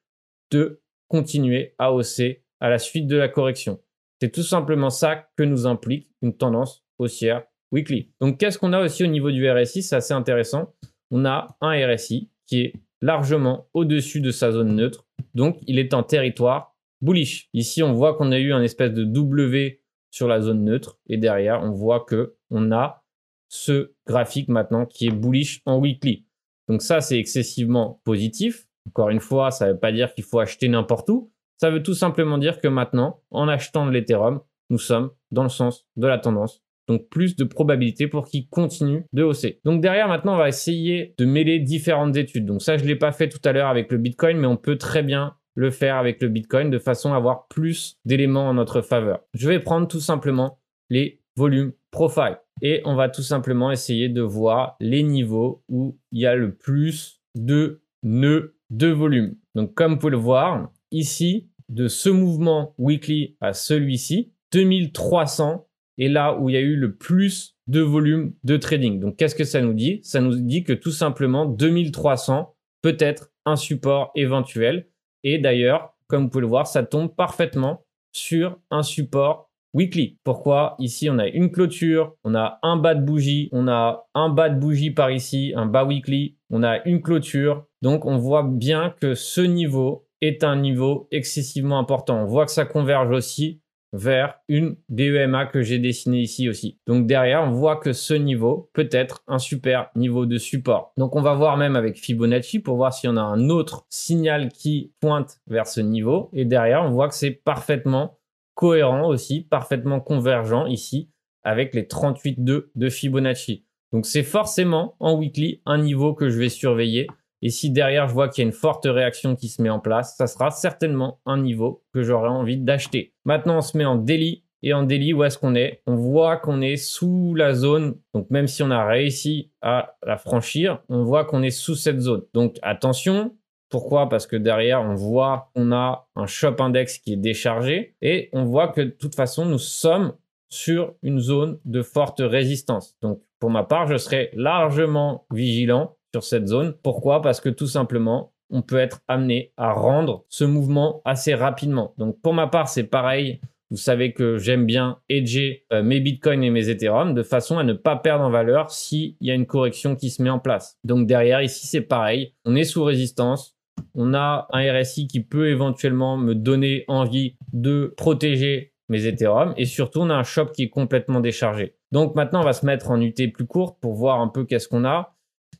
de 0.50 0.80
continuer 1.08 1.74
à 1.78 1.92
hausser 1.92 2.44
à 2.60 2.68
la 2.68 2.78
suite 2.78 3.06
de 3.06 3.16
la 3.16 3.28
correction. 3.28 3.80
C'est 4.20 4.32
tout 4.32 4.42
simplement 4.42 4.90
ça 4.90 5.28
que 5.36 5.42
nous 5.42 5.66
implique 5.66 6.10
une 6.22 6.36
tendance 6.36 6.84
haussière 6.98 7.44
weekly. 7.70 8.10
Donc 8.20 8.38
qu'est-ce 8.38 8.58
qu'on 8.58 8.72
a 8.72 8.80
aussi 8.82 9.04
au 9.04 9.08
niveau 9.08 9.30
du 9.30 9.48
RSI 9.48 9.82
C'est 9.82 9.96
assez 9.96 10.14
intéressant. 10.14 10.74
On 11.10 11.24
a 11.24 11.56
un 11.60 11.86
RSI 11.86 12.30
qui 12.46 12.62
est 12.62 12.72
largement 13.00 13.68
au-dessus 13.74 14.20
de 14.20 14.30
sa 14.30 14.50
zone 14.50 14.74
neutre. 14.74 15.06
Donc 15.34 15.58
il 15.66 15.78
est 15.78 15.94
en 15.94 16.02
territoire 16.02 16.76
bullish. 17.00 17.48
Ici, 17.54 17.82
on 17.82 17.92
voit 17.92 18.16
qu'on 18.16 18.32
a 18.32 18.38
eu 18.38 18.52
un 18.52 18.62
espèce 18.62 18.92
de 18.92 19.04
W 19.04 19.77
sur 20.10 20.28
la 20.28 20.40
zone 20.40 20.64
neutre 20.64 20.98
et 21.06 21.16
derrière, 21.16 21.62
on 21.62 21.72
voit 21.72 22.04
que 22.04 22.36
on 22.50 22.72
a 22.72 23.04
ce 23.48 23.92
graphique 24.06 24.48
maintenant 24.48 24.86
qui 24.86 25.06
est 25.06 25.12
bullish 25.12 25.62
en 25.64 25.78
weekly. 25.78 26.26
Donc 26.68 26.82
ça, 26.82 27.00
c'est 27.00 27.18
excessivement 27.18 28.00
positif. 28.04 28.66
Encore 28.88 29.10
une 29.10 29.20
fois, 29.20 29.50
ça 29.50 29.66
ne 29.66 29.72
veut 29.72 29.78
pas 29.78 29.92
dire 29.92 30.14
qu'il 30.14 30.24
faut 30.24 30.38
acheter 30.38 30.68
n'importe 30.68 31.08
où. 31.10 31.32
Ça 31.60 31.70
veut 31.70 31.82
tout 31.82 31.94
simplement 31.94 32.38
dire 32.38 32.60
que 32.60 32.68
maintenant, 32.68 33.22
en 33.30 33.48
achetant 33.48 33.86
de 33.86 33.90
l'Ethereum, 33.90 34.40
nous 34.70 34.78
sommes 34.78 35.10
dans 35.30 35.42
le 35.42 35.48
sens 35.48 35.86
de 35.96 36.06
la 36.06 36.18
tendance. 36.18 36.62
Donc 36.88 37.08
plus 37.08 37.36
de 37.36 37.44
probabilité 37.44 38.06
pour 38.06 38.26
qu'il 38.26 38.48
continue 38.48 39.04
de 39.12 39.22
hausser. 39.22 39.60
Donc 39.64 39.82
derrière, 39.82 40.08
maintenant, 40.08 40.34
on 40.34 40.38
va 40.38 40.48
essayer 40.48 41.14
de 41.18 41.24
mêler 41.26 41.58
différentes 41.58 42.16
études. 42.16 42.46
Donc 42.46 42.62
ça, 42.62 42.78
je 42.78 42.84
ne 42.84 42.88
l'ai 42.88 42.96
pas 42.96 43.12
fait 43.12 43.28
tout 43.28 43.40
à 43.44 43.52
l'heure 43.52 43.68
avec 43.68 43.92
le 43.92 43.98
Bitcoin, 43.98 44.38
mais 44.38 44.46
on 44.46 44.56
peut 44.56 44.76
très 44.76 45.02
bien 45.02 45.34
le 45.58 45.72
faire 45.72 45.96
avec 45.96 46.22
le 46.22 46.28
Bitcoin 46.28 46.70
de 46.70 46.78
façon 46.78 47.12
à 47.12 47.16
avoir 47.16 47.48
plus 47.48 47.98
d'éléments 48.04 48.48
en 48.48 48.54
notre 48.54 48.80
faveur. 48.80 49.24
Je 49.34 49.48
vais 49.48 49.58
prendre 49.58 49.88
tout 49.88 49.98
simplement 49.98 50.60
les 50.88 51.20
volumes 51.36 51.72
profile 51.90 52.38
et 52.62 52.80
on 52.84 52.94
va 52.94 53.08
tout 53.08 53.22
simplement 53.22 53.72
essayer 53.72 54.08
de 54.08 54.22
voir 54.22 54.76
les 54.78 55.02
niveaux 55.02 55.64
où 55.68 55.98
il 56.12 56.20
y 56.20 56.26
a 56.26 56.36
le 56.36 56.54
plus 56.54 57.20
de 57.34 57.82
nœuds 58.04 58.56
de 58.70 58.86
volume. 58.86 59.34
Donc 59.56 59.74
comme 59.74 59.94
vous 59.94 59.98
pouvez 59.98 60.12
le 60.12 60.16
voir, 60.18 60.70
ici, 60.92 61.50
de 61.68 61.88
ce 61.88 62.08
mouvement 62.08 62.76
weekly 62.78 63.36
à 63.40 63.52
celui-ci, 63.52 64.32
2300 64.52 65.66
est 65.98 66.08
là 66.08 66.38
où 66.38 66.48
il 66.48 66.52
y 66.52 66.56
a 66.56 66.60
eu 66.60 66.76
le 66.76 66.94
plus 66.94 67.56
de 67.66 67.80
volume 67.80 68.32
de 68.44 68.56
trading. 68.56 69.00
Donc 69.00 69.16
qu'est-ce 69.16 69.34
que 69.34 69.42
ça 69.42 69.60
nous 69.60 69.74
dit? 69.74 69.98
Ça 70.04 70.20
nous 70.20 70.36
dit 70.36 70.62
que 70.62 70.72
tout 70.72 70.92
simplement 70.92 71.46
2300 71.46 72.54
peut 72.80 72.96
être 73.00 73.32
un 73.44 73.56
support 73.56 74.12
éventuel 74.14 74.86
et 75.24 75.38
d'ailleurs, 75.38 75.94
comme 76.06 76.24
vous 76.24 76.28
pouvez 76.30 76.42
le 76.42 76.48
voir, 76.48 76.66
ça 76.66 76.82
tombe 76.82 77.14
parfaitement 77.14 77.84
sur 78.12 78.58
un 78.70 78.82
support 78.82 79.50
weekly. 79.74 80.18
Pourquoi 80.24 80.74
Ici, 80.78 81.08
on 81.10 81.18
a 81.18 81.26
une 81.26 81.50
clôture, 81.50 82.14
on 82.24 82.34
a 82.34 82.58
un 82.62 82.76
bas 82.76 82.94
de 82.94 83.04
bougie, 83.04 83.48
on 83.52 83.68
a 83.68 84.06
un 84.14 84.28
bas 84.30 84.48
de 84.48 84.58
bougie 84.58 84.90
par 84.90 85.10
ici, 85.10 85.52
un 85.54 85.66
bas 85.66 85.84
weekly, 85.84 86.36
on 86.50 86.62
a 86.62 86.82
une 86.86 87.02
clôture. 87.02 87.66
Donc, 87.82 88.06
on 88.06 88.16
voit 88.16 88.42
bien 88.42 88.94
que 89.00 89.14
ce 89.14 89.40
niveau 89.40 90.06
est 90.20 90.42
un 90.42 90.56
niveau 90.56 91.06
excessivement 91.10 91.78
important. 91.78 92.22
On 92.22 92.26
voit 92.26 92.46
que 92.46 92.52
ça 92.52 92.64
converge 92.64 93.10
aussi 93.10 93.60
vers 93.92 94.34
une 94.48 94.76
DEMA 94.88 95.46
que 95.46 95.62
j'ai 95.62 95.78
dessinée 95.78 96.20
ici 96.20 96.48
aussi. 96.48 96.78
Donc 96.86 97.06
derrière, 97.06 97.42
on 97.42 97.52
voit 97.52 97.76
que 97.76 97.92
ce 97.92 98.14
niveau 98.14 98.70
peut 98.74 98.88
être 98.92 99.22
un 99.26 99.38
super 99.38 99.90
niveau 99.94 100.26
de 100.26 100.38
support. 100.38 100.92
Donc 100.96 101.16
on 101.16 101.22
va 101.22 101.34
voir 101.34 101.56
même 101.56 101.76
avec 101.76 101.96
Fibonacci 101.96 102.60
pour 102.60 102.76
voir 102.76 102.92
s'il 102.92 103.08
y 103.08 103.12
en 103.12 103.16
a 103.16 103.22
un 103.22 103.48
autre 103.48 103.86
signal 103.88 104.50
qui 104.50 104.92
pointe 105.00 105.38
vers 105.46 105.66
ce 105.66 105.80
niveau. 105.80 106.28
Et 106.32 106.44
derrière, 106.44 106.82
on 106.82 106.90
voit 106.90 107.08
que 107.08 107.14
c'est 107.14 107.30
parfaitement 107.30 108.18
cohérent 108.54 109.08
aussi, 109.08 109.42
parfaitement 109.42 110.00
convergent 110.00 110.66
ici 110.66 111.10
avec 111.42 111.74
les 111.74 111.84
38,2 111.84 112.66
de 112.74 112.88
Fibonacci. 112.88 113.64
Donc 113.92 114.04
c'est 114.04 114.22
forcément 114.22 114.96
en 115.00 115.16
weekly 115.16 115.62
un 115.64 115.78
niveau 115.78 116.12
que 116.12 116.28
je 116.28 116.38
vais 116.38 116.50
surveiller 116.50 117.06
et 117.40 117.50
si 117.50 117.70
derrière, 117.70 118.08
je 118.08 118.14
vois 118.14 118.28
qu'il 118.28 118.42
y 118.42 118.46
a 118.46 118.48
une 118.48 118.54
forte 118.54 118.84
réaction 118.86 119.36
qui 119.36 119.48
se 119.48 119.62
met 119.62 119.70
en 119.70 119.78
place, 119.78 120.16
ça 120.16 120.26
sera 120.26 120.50
certainement 120.50 121.20
un 121.24 121.40
niveau 121.40 121.84
que 121.92 122.02
j'aurai 122.02 122.28
envie 122.28 122.58
d'acheter. 122.58 123.14
Maintenant, 123.28 123.58
on 123.58 123.60
se 123.60 123.76
met 123.76 123.84
en 123.84 123.96
daily. 123.96 124.42
Et 124.62 124.72
en 124.72 124.84
daily, 124.84 125.12
où 125.12 125.22
est-ce 125.22 125.36
qu'on 125.36 125.54
est? 125.54 125.82
On 125.86 125.96
voit 125.96 126.38
qu'on 126.38 126.62
est 126.62 126.78
sous 126.78 127.34
la 127.34 127.52
zone. 127.52 127.96
Donc, 128.14 128.30
même 128.30 128.46
si 128.46 128.62
on 128.62 128.70
a 128.70 128.86
réussi 128.86 129.52
à 129.60 129.96
la 130.02 130.16
franchir, 130.16 130.82
on 130.88 131.04
voit 131.04 131.26
qu'on 131.26 131.42
est 131.42 131.50
sous 131.50 131.74
cette 131.74 132.00
zone. 132.00 132.22
Donc, 132.32 132.56
attention. 132.62 133.36
Pourquoi? 133.68 134.08
Parce 134.08 134.26
que 134.26 134.34
derrière, 134.34 134.80
on 134.80 134.94
voit 134.94 135.50
qu'on 135.54 135.72
a 135.72 136.08
un 136.16 136.26
shop 136.26 136.56
index 136.58 136.96
qui 136.96 137.12
est 137.12 137.16
déchargé. 137.16 137.96
Et 138.00 138.30
on 138.32 138.46
voit 138.46 138.68
que 138.68 138.80
de 138.80 138.90
toute 138.90 139.14
façon, 139.14 139.44
nous 139.44 139.58
sommes 139.58 140.14
sur 140.48 140.94
une 141.02 141.18
zone 141.18 141.60
de 141.66 141.82
forte 141.82 142.22
résistance. 142.24 142.96
Donc, 143.02 143.20
pour 143.40 143.50
ma 143.50 143.62
part, 143.62 143.86
je 143.88 143.98
serai 143.98 144.30
largement 144.32 145.26
vigilant 145.30 145.98
sur 146.14 146.24
cette 146.24 146.48
zone. 146.48 146.74
Pourquoi? 146.82 147.20
Parce 147.20 147.42
que 147.42 147.50
tout 147.50 147.66
simplement, 147.66 148.32
on 148.50 148.62
peut 148.62 148.78
être 148.78 149.00
amené 149.08 149.52
à 149.56 149.72
rendre 149.72 150.24
ce 150.28 150.44
mouvement 150.44 151.02
assez 151.04 151.34
rapidement. 151.34 151.94
Donc 151.98 152.20
pour 152.20 152.34
ma 152.34 152.46
part, 152.46 152.68
c'est 152.68 152.84
pareil. 152.84 153.40
Vous 153.70 153.76
savez 153.76 154.12
que 154.12 154.38
j'aime 154.38 154.64
bien 154.64 154.98
hedger 155.10 155.66
euh, 155.72 155.82
mes 155.82 156.00
bitcoins 156.00 156.42
et 156.42 156.50
mes 156.50 156.70
ethereum 156.70 157.12
de 157.12 157.22
façon 157.22 157.58
à 157.58 157.64
ne 157.64 157.74
pas 157.74 157.96
perdre 157.96 158.24
en 158.24 158.30
valeur 158.30 158.70
s'il 158.70 159.16
y 159.20 159.30
a 159.30 159.34
une 159.34 159.46
correction 159.46 159.94
qui 159.94 160.08
se 160.08 160.22
met 160.22 160.30
en 160.30 160.38
place. 160.38 160.78
Donc 160.84 161.06
derrière, 161.06 161.42
ici, 161.42 161.66
c'est 161.66 161.82
pareil. 161.82 162.34
On 162.46 162.56
est 162.56 162.64
sous 162.64 162.82
résistance. 162.82 163.56
On 163.94 164.14
a 164.14 164.48
un 164.52 164.72
RSI 164.72 165.06
qui 165.06 165.20
peut 165.20 165.48
éventuellement 165.48 166.16
me 166.16 166.34
donner 166.34 166.84
envie 166.88 167.36
de 167.52 167.94
protéger 167.96 168.72
mes 168.88 169.06
Ethereum 169.06 169.52
et 169.56 169.66
surtout 169.66 170.00
on 170.00 170.10
a 170.10 170.14
un 170.14 170.22
shop 170.22 170.46
qui 170.46 170.64
est 170.64 170.70
complètement 170.70 171.20
déchargé. 171.20 171.74
Donc 171.92 172.14
maintenant 172.14 172.40
on 172.40 172.44
va 172.44 172.52
se 172.52 172.66
mettre 172.66 172.90
en 172.90 173.00
UT 173.00 173.14
plus 173.32 173.46
courte 173.46 173.78
pour 173.80 173.94
voir 173.94 174.20
un 174.20 174.28
peu 174.28 174.44
qu'est-ce 174.44 174.68
qu'on 174.68 174.84
a. 174.84 175.14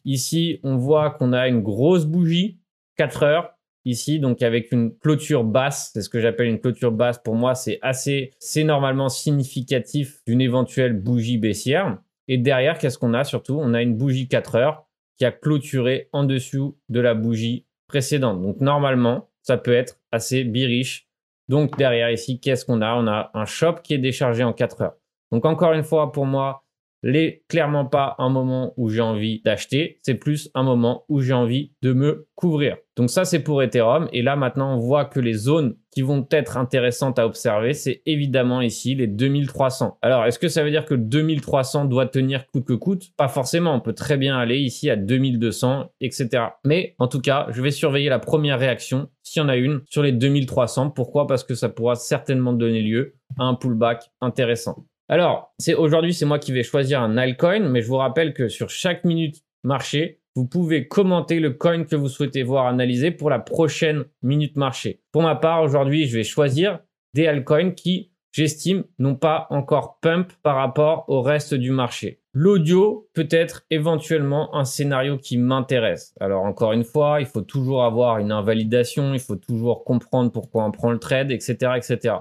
Ici, 0.05 0.61
on 0.63 0.77
voit 0.77 1.11
qu'on 1.11 1.33
a 1.33 1.49
une 1.49 1.61
grosse 1.61 2.07
bougie, 2.07 2.58
4 2.99 3.23
heures. 3.23 3.55
Ici, 3.85 4.21
donc 4.21 4.43
avec 4.43 4.71
une 4.73 4.95
clôture 4.99 5.45
basse, 5.45 5.93
c'est 5.95 6.03
ce 6.03 6.11
que 6.11 6.21
j'appelle 6.21 6.49
une 6.49 6.61
clôture 6.61 6.93
basse. 6.93 7.19
Pour 7.19 7.37
moi, 7.37 7.55
c'est 7.55 7.79
assez, 7.81 8.33
c'est 8.39 8.65
normalement 8.65 9.09
significatif 9.09 10.23
d'une 10.27 10.43
éventuelle 10.43 10.93
bougie 10.93 11.39
baissière. 11.39 11.97
Et 12.27 12.37
derrière, 12.37 12.77
qu'est-ce 12.77 12.99
qu'on 12.99 13.15
a 13.15 13.25
surtout? 13.25 13.59
On 13.59 13.73
a 13.73 13.81
une 13.81 13.97
bougie 13.97 14.29
4 14.29 14.57
heures 14.57 14.85
qui 15.17 15.25
a 15.25 15.33
clôturé 15.33 16.11
en 16.13 16.25
dessous 16.25 16.77
de 16.91 17.01
la 17.01 17.15
bougie 17.15 17.67
précédente. 17.87 18.43
Donc 18.43 18.61
normalement, 18.61 19.31
ça 19.43 19.57
peut 19.57 19.73
être 19.73 19.99
assez 20.13 20.45
biriche. 20.45 21.09
Donc 21.49 21.79
derrière 21.79 22.11
ici, 22.11 22.41
qu'est-ce 22.41 22.67
qu'on 22.67 22.83
a? 22.83 22.95
On 22.95 23.07
a 23.07 23.31
un 23.33 23.47
shop 23.47 23.77
qui 23.83 23.95
est 23.95 23.99
déchargé 23.99 24.45
en 24.45 24.53
4 24.53 24.83
heures. 24.83 24.97
Donc 25.33 25.47
encore 25.47 25.73
une 25.73 25.85
fois, 25.85 26.13
pour 26.13 26.27
moi, 26.27 26.65
n'est 27.03 27.43
clairement 27.49 27.87
pas 27.87 28.17
un 28.19 28.29
moment 28.29 28.75
où 28.77 28.89
j'ai 28.89 29.01
envie 29.01 29.41
d'acheter, 29.45 29.99
c'est 30.03 30.15
plus 30.15 30.51
un 30.55 30.63
moment 30.63 31.05
où 31.09 31.21
j'ai 31.21 31.33
envie 31.33 31.73
de 31.83 31.93
me 31.93 32.27
couvrir. 32.35 32.77
Donc 32.97 33.11
ça, 33.11 33.25
c'est 33.25 33.39
pour 33.39 33.63
Ethereum. 33.63 34.09
Et 34.13 34.23
là, 34.23 34.35
maintenant, 34.35 34.75
on 34.75 34.79
voit 34.79 35.05
que 35.05 35.21
les 35.21 35.35
zones 35.35 35.77
qui 35.93 36.03
vont 36.03 36.27
être 36.33 36.57
intéressantes 36.57 37.19
à 37.21 37.27
observer, 37.27 37.73
c'est 37.73 38.03
évidemment 38.07 38.61
ici 38.61 38.97
les 38.97 39.07
2300. 39.07 39.99
Alors, 40.03 40.25
est-ce 40.25 40.41
que 40.41 40.49
ça 40.49 40.65
veut 40.65 40.71
dire 40.71 40.85
que 40.85 40.95
2300 40.95 41.85
doit 41.85 42.07
tenir 42.07 42.47
coûte 42.49 42.65
que 42.65 42.73
coûte? 42.73 43.05
Pas 43.17 43.29
forcément. 43.29 43.73
On 43.75 43.81
peut 43.81 43.93
très 43.93 44.17
bien 44.17 44.37
aller 44.37 44.59
ici 44.59 44.91
à 44.91 44.97
2200, 44.97 45.93
etc. 46.01 46.29
Mais 46.65 46.97
en 46.99 47.07
tout 47.07 47.21
cas, 47.21 47.47
je 47.51 47.63
vais 47.63 47.71
surveiller 47.71 48.09
la 48.09 48.19
première 48.19 48.59
réaction, 48.59 49.09
s'il 49.23 49.43
y 49.43 49.45
en 49.45 49.49
a 49.49 49.57
une, 49.57 49.83
sur 49.89 50.03
les 50.03 50.13
2300. 50.13 50.91
Pourquoi? 50.91 51.29
Parce 51.29 51.45
que 51.45 51.55
ça 51.55 51.69
pourra 51.69 51.95
certainement 51.95 52.53
donner 52.53 52.83
lieu 52.83 53.15
à 53.39 53.45
un 53.45 53.55
pullback 53.55 54.11
intéressant. 54.21 54.85
Alors, 55.11 55.55
aujourd'hui, 55.79 56.13
c'est 56.13 56.27
moi 56.27 56.39
qui 56.39 56.53
vais 56.53 56.63
choisir 56.63 57.01
un 57.01 57.17
altcoin, 57.17 57.61
mais 57.61 57.81
je 57.81 57.89
vous 57.89 57.97
rappelle 57.97 58.35
que 58.35 58.49
sur 58.49 58.69
chaque 58.69 59.05
minute 59.05 59.43
marché, 59.65 60.21
vous 60.37 60.47
pouvez 60.47 60.87
commenter 60.87 61.41
le 61.41 61.53
coin 61.53 61.85
que 61.85 61.97
vous 61.97 62.09
souhaitez 62.09 62.43
voir 62.43 62.67
analysé 62.67 63.11
pour 63.11 63.31
la 63.31 63.39
prochaine 63.39 64.05
minute 64.23 64.57
marché. 64.57 65.01
Pour 65.11 65.23
ma 65.23 65.35
part, 65.35 65.63
aujourd'hui, 65.63 66.07
je 66.07 66.19
vais 66.19 66.25
choisir 66.25 66.81
des 67.15 67.27
altcoins 67.27 67.71
qui, 67.71 68.13
j'estime, 68.33 68.85
n'ont 68.99 69.17
pas 69.17 69.47
encore 69.49 69.99
pump 70.01 70.31
par 70.43 70.57
rapport 70.57 71.07
au 71.09 71.23
reste 71.23 71.55
du 71.55 71.71
marché. 71.71 72.21
L'audio 72.35 73.09
peut 73.15 73.29
être 73.31 73.65
éventuellement 73.71 74.55
un 74.55 74.65
scénario 74.65 75.17
qui 75.17 75.39
m'intéresse. 75.39 76.15
Alors 76.21 76.45
encore 76.45 76.73
une 76.73 76.85
fois, 76.85 77.21
il 77.21 77.27
faut 77.27 77.41
toujours 77.41 77.83
avoir 77.83 78.19
une 78.19 78.31
invalidation, 78.31 79.15
il 79.15 79.21
faut 79.21 79.37
toujours 79.37 79.85
comprendre 79.85 80.31
pourquoi 80.31 80.67
on 80.67 80.71
prend 80.71 80.93
le 80.93 80.99
trade, 80.99 81.31
etc., 81.31 81.73
etc 81.77 82.19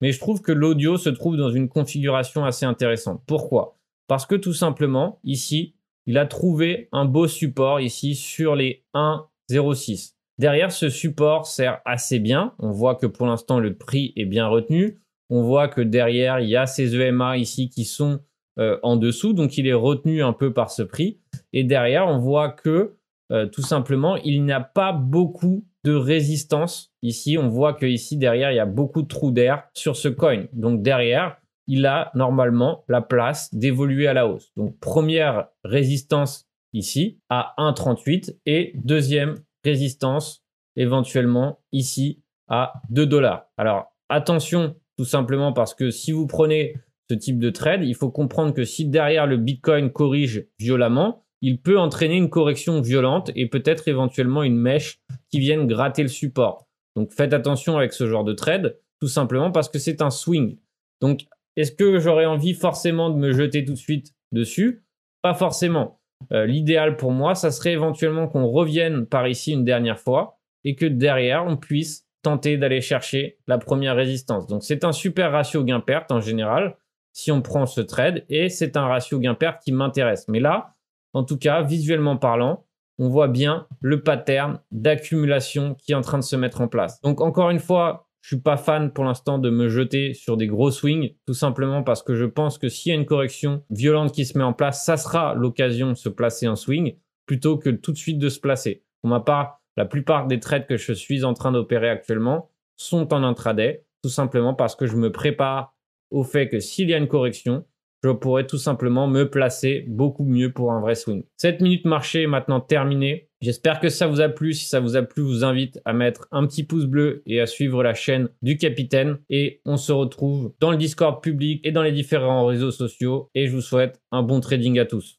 mais 0.00 0.12
je 0.12 0.18
trouve 0.18 0.40
que 0.40 0.52
l'audio 0.52 0.96
se 0.96 1.10
trouve 1.10 1.36
dans 1.36 1.50
une 1.50 1.68
configuration 1.68 2.44
assez 2.44 2.66
intéressante. 2.66 3.22
Pourquoi? 3.26 3.76
Parce 4.06 4.26
que 4.26 4.34
tout 4.34 4.54
simplement, 4.54 5.20
ici, 5.24 5.74
il 6.06 6.18
a 6.18 6.26
trouvé 6.26 6.88
un 6.92 7.04
beau 7.04 7.28
support 7.28 7.80
ici 7.80 8.14
sur 8.14 8.56
les 8.56 8.84
1,06. 8.94 10.14
Derrière, 10.38 10.72
ce 10.72 10.88
support 10.88 11.46
sert 11.46 11.80
assez 11.84 12.18
bien. 12.18 12.54
On 12.58 12.70
voit 12.70 12.94
que 12.94 13.06
pour 13.06 13.26
l'instant, 13.26 13.60
le 13.60 13.76
prix 13.76 14.12
est 14.16 14.24
bien 14.24 14.46
retenu. 14.46 15.00
On 15.28 15.42
voit 15.42 15.68
que 15.68 15.80
derrière, 15.80 16.40
il 16.40 16.48
y 16.48 16.56
a 16.56 16.66
ces 16.66 16.96
EMA 16.96 17.36
ici 17.36 17.68
qui 17.68 17.84
sont 17.84 18.20
euh, 18.58 18.78
en 18.82 18.96
dessous. 18.96 19.32
Donc, 19.32 19.58
il 19.58 19.68
est 19.68 19.74
retenu 19.74 20.22
un 20.22 20.32
peu 20.32 20.52
par 20.52 20.70
ce 20.70 20.82
prix. 20.82 21.20
Et 21.52 21.62
derrière, 21.62 22.08
on 22.08 22.18
voit 22.18 22.50
que 22.50 22.96
euh, 23.30 23.46
tout 23.46 23.62
simplement, 23.62 24.16
il 24.16 24.44
n'y 24.44 24.52
a 24.52 24.60
pas 24.60 24.92
beaucoup 24.92 25.64
de 25.84 25.94
résistance. 25.94 26.92
Ici, 27.02 27.38
on 27.38 27.48
voit 27.48 27.74
que 27.74 27.86
ici 27.86 28.16
derrière, 28.16 28.52
il 28.52 28.56
y 28.56 28.60
a 28.60 28.66
beaucoup 28.66 29.02
de 29.02 29.08
trous 29.08 29.30
d'air 29.30 29.64
sur 29.74 29.96
ce 29.96 30.08
coin. 30.08 30.44
Donc 30.52 30.82
derrière, 30.82 31.36
il 31.66 31.86
a 31.86 32.10
normalement 32.14 32.84
la 32.88 33.00
place 33.00 33.54
d'évoluer 33.54 34.06
à 34.06 34.12
la 34.12 34.26
hausse. 34.26 34.52
Donc 34.56 34.78
première 34.80 35.48
résistance 35.64 36.48
ici 36.72 37.20
à 37.28 37.54
1,38 37.58 38.36
et 38.46 38.72
deuxième 38.74 39.36
résistance 39.64 40.44
éventuellement 40.76 41.60
ici 41.72 42.22
à 42.48 42.74
2 42.90 43.06
dollars. 43.06 43.46
Alors 43.56 43.94
attention 44.08 44.76
tout 44.96 45.04
simplement 45.04 45.52
parce 45.52 45.74
que 45.74 45.90
si 45.90 46.12
vous 46.12 46.26
prenez 46.26 46.74
ce 47.08 47.14
type 47.14 47.38
de 47.38 47.50
trade, 47.50 47.84
il 47.84 47.94
faut 47.94 48.10
comprendre 48.10 48.52
que 48.52 48.64
si 48.64 48.86
derrière 48.86 49.26
le 49.26 49.36
Bitcoin 49.36 49.90
corrige 49.90 50.46
violemment, 50.58 51.24
il 51.42 51.60
peut 51.60 51.78
entraîner 51.78 52.16
une 52.16 52.30
correction 52.30 52.80
violente 52.80 53.30
et 53.34 53.46
peut-être 53.46 53.88
éventuellement 53.88 54.42
une 54.42 54.58
mèche 54.58 55.00
qui 55.30 55.40
vienne 55.40 55.66
gratter 55.66 56.02
le 56.02 56.08
support. 56.08 56.66
Donc 56.96 57.12
faites 57.12 57.32
attention 57.32 57.76
avec 57.76 57.92
ce 57.92 58.06
genre 58.06 58.24
de 58.24 58.32
trade, 58.32 58.78
tout 59.00 59.08
simplement 59.08 59.50
parce 59.50 59.68
que 59.68 59.78
c'est 59.78 60.02
un 60.02 60.10
swing. 60.10 60.58
Donc 61.00 61.26
est-ce 61.56 61.72
que 61.72 61.98
j'aurais 61.98 62.26
envie 62.26 62.54
forcément 62.54 63.10
de 63.10 63.16
me 63.16 63.32
jeter 63.32 63.64
tout 63.64 63.72
de 63.72 63.78
suite 63.78 64.14
dessus? 64.32 64.84
Pas 65.22 65.34
forcément. 65.34 66.00
Euh, 66.32 66.46
l'idéal 66.46 66.96
pour 66.96 67.12
moi, 67.12 67.34
ça 67.34 67.50
serait 67.50 67.72
éventuellement 67.72 68.28
qu'on 68.28 68.46
revienne 68.46 69.06
par 69.06 69.26
ici 69.26 69.52
une 69.52 69.64
dernière 69.64 69.98
fois 69.98 70.38
et 70.64 70.74
que 70.74 70.86
derrière, 70.86 71.46
on 71.46 71.56
puisse 71.56 72.06
tenter 72.22 72.58
d'aller 72.58 72.82
chercher 72.82 73.38
la 73.46 73.56
première 73.56 73.96
résistance. 73.96 74.46
Donc 74.46 74.62
c'est 74.62 74.84
un 74.84 74.92
super 74.92 75.32
ratio 75.32 75.64
gain-perte 75.64 76.12
en 76.12 76.20
général 76.20 76.76
si 77.12 77.32
on 77.32 77.40
prend 77.42 77.66
ce 77.66 77.80
trade 77.80 78.24
et 78.28 78.48
c'est 78.50 78.76
un 78.76 78.86
ratio 78.86 79.18
gain-perte 79.18 79.62
qui 79.62 79.72
m'intéresse. 79.72 80.28
Mais 80.28 80.40
là, 80.40 80.74
en 81.12 81.24
tout 81.24 81.38
cas, 81.38 81.62
visuellement 81.62 82.16
parlant, 82.16 82.66
on 82.98 83.08
voit 83.08 83.28
bien 83.28 83.66
le 83.80 84.02
pattern 84.02 84.60
d'accumulation 84.70 85.74
qui 85.74 85.92
est 85.92 85.94
en 85.94 86.02
train 86.02 86.18
de 86.18 86.24
se 86.24 86.36
mettre 86.36 86.60
en 86.60 86.68
place. 86.68 87.00
Donc 87.00 87.20
encore 87.20 87.50
une 87.50 87.58
fois, 87.58 88.08
je 88.20 88.34
suis 88.34 88.42
pas 88.42 88.58
fan 88.58 88.92
pour 88.92 89.04
l'instant 89.04 89.38
de 89.38 89.48
me 89.48 89.68
jeter 89.68 90.12
sur 90.12 90.36
des 90.36 90.46
gros 90.46 90.70
swings, 90.70 91.14
tout 91.26 91.34
simplement 91.34 91.82
parce 91.82 92.02
que 92.02 92.14
je 92.14 92.26
pense 92.26 92.58
que 92.58 92.68
s'il 92.68 92.90
y 92.90 92.94
a 92.94 92.98
une 92.98 93.06
correction 93.06 93.64
violente 93.70 94.12
qui 94.12 94.26
se 94.26 94.36
met 94.36 94.44
en 94.44 94.52
place, 94.52 94.84
ça 94.84 94.98
sera 94.98 95.34
l'occasion 95.34 95.88
de 95.88 95.94
se 95.94 96.10
placer 96.10 96.46
en 96.46 96.56
swing 96.56 96.96
plutôt 97.24 97.56
que 97.56 97.70
tout 97.70 97.92
de 97.92 97.96
suite 97.96 98.18
de 98.18 98.28
se 98.28 98.40
placer. 98.40 98.84
Pour 99.00 99.10
ma 99.10 99.20
part, 99.20 99.62
la 99.76 99.86
plupart 99.86 100.26
des 100.26 100.40
trades 100.40 100.66
que 100.66 100.76
je 100.76 100.92
suis 100.92 101.24
en 101.24 101.32
train 101.32 101.52
d'opérer 101.52 101.88
actuellement 101.88 102.50
sont 102.76 103.14
en 103.14 103.22
intraday, 103.22 103.86
tout 104.02 104.10
simplement 104.10 104.52
parce 104.52 104.76
que 104.76 104.86
je 104.86 104.96
me 104.96 105.10
prépare 105.10 105.74
au 106.10 106.24
fait 106.24 106.48
que 106.48 106.60
s'il 106.60 106.90
y 106.90 106.94
a 106.94 106.98
une 106.98 107.08
correction, 107.08 107.64
je 108.02 108.10
pourrais 108.10 108.46
tout 108.46 108.58
simplement 108.58 109.06
me 109.06 109.28
placer 109.28 109.84
beaucoup 109.88 110.24
mieux 110.24 110.52
pour 110.52 110.72
un 110.72 110.80
vrai 110.80 110.94
swing. 110.94 111.24
Cette 111.36 111.60
minute 111.60 111.84
marché 111.84 112.22
est 112.22 112.26
maintenant 112.26 112.60
terminée. 112.60 113.28
J'espère 113.40 113.80
que 113.80 113.88
ça 113.88 114.06
vous 114.06 114.20
a 114.20 114.28
plu. 114.28 114.52
Si 114.52 114.66
ça 114.66 114.80
vous 114.80 114.96
a 114.96 115.02
plu, 115.02 115.22
je 115.22 115.28
vous 115.28 115.44
invite 115.44 115.80
à 115.84 115.92
mettre 115.92 116.28
un 116.30 116.46
petit 116.46 116.64
pouce 116.64 116.84
bleu 116.84 117.22
et 117.26 117.40
à 117.40 117.46
suivre 117.46 117.82
la 117.82 117.94
chaîne 117.94 118.28
du 118.42 118.58
capitaine. 118.58 119.18
Et 119.30 119.60
on 119.64 119.76
se 119.76 119.92
retrouve 119.92 120.52
dans 120.60 120.70
le 120.70 120.76
Discord 120.76 121.22
public 121.22 121.60
et 121.64 121.72
dans 121.72 121.82
les 121.82 121.92
différents 121.92 122.44
réseaux 122.44 122.70
sociaux. 122.70 123.30
Et 123.34 123.46
je 123.46 123.52
vous 123.52 123.62
souhaite 123.62 124.00
un 124.12 124.22
bon 124.22 124.40
trading 124.40 124.78
à 124.78 124.84
tous. 124.84 125.18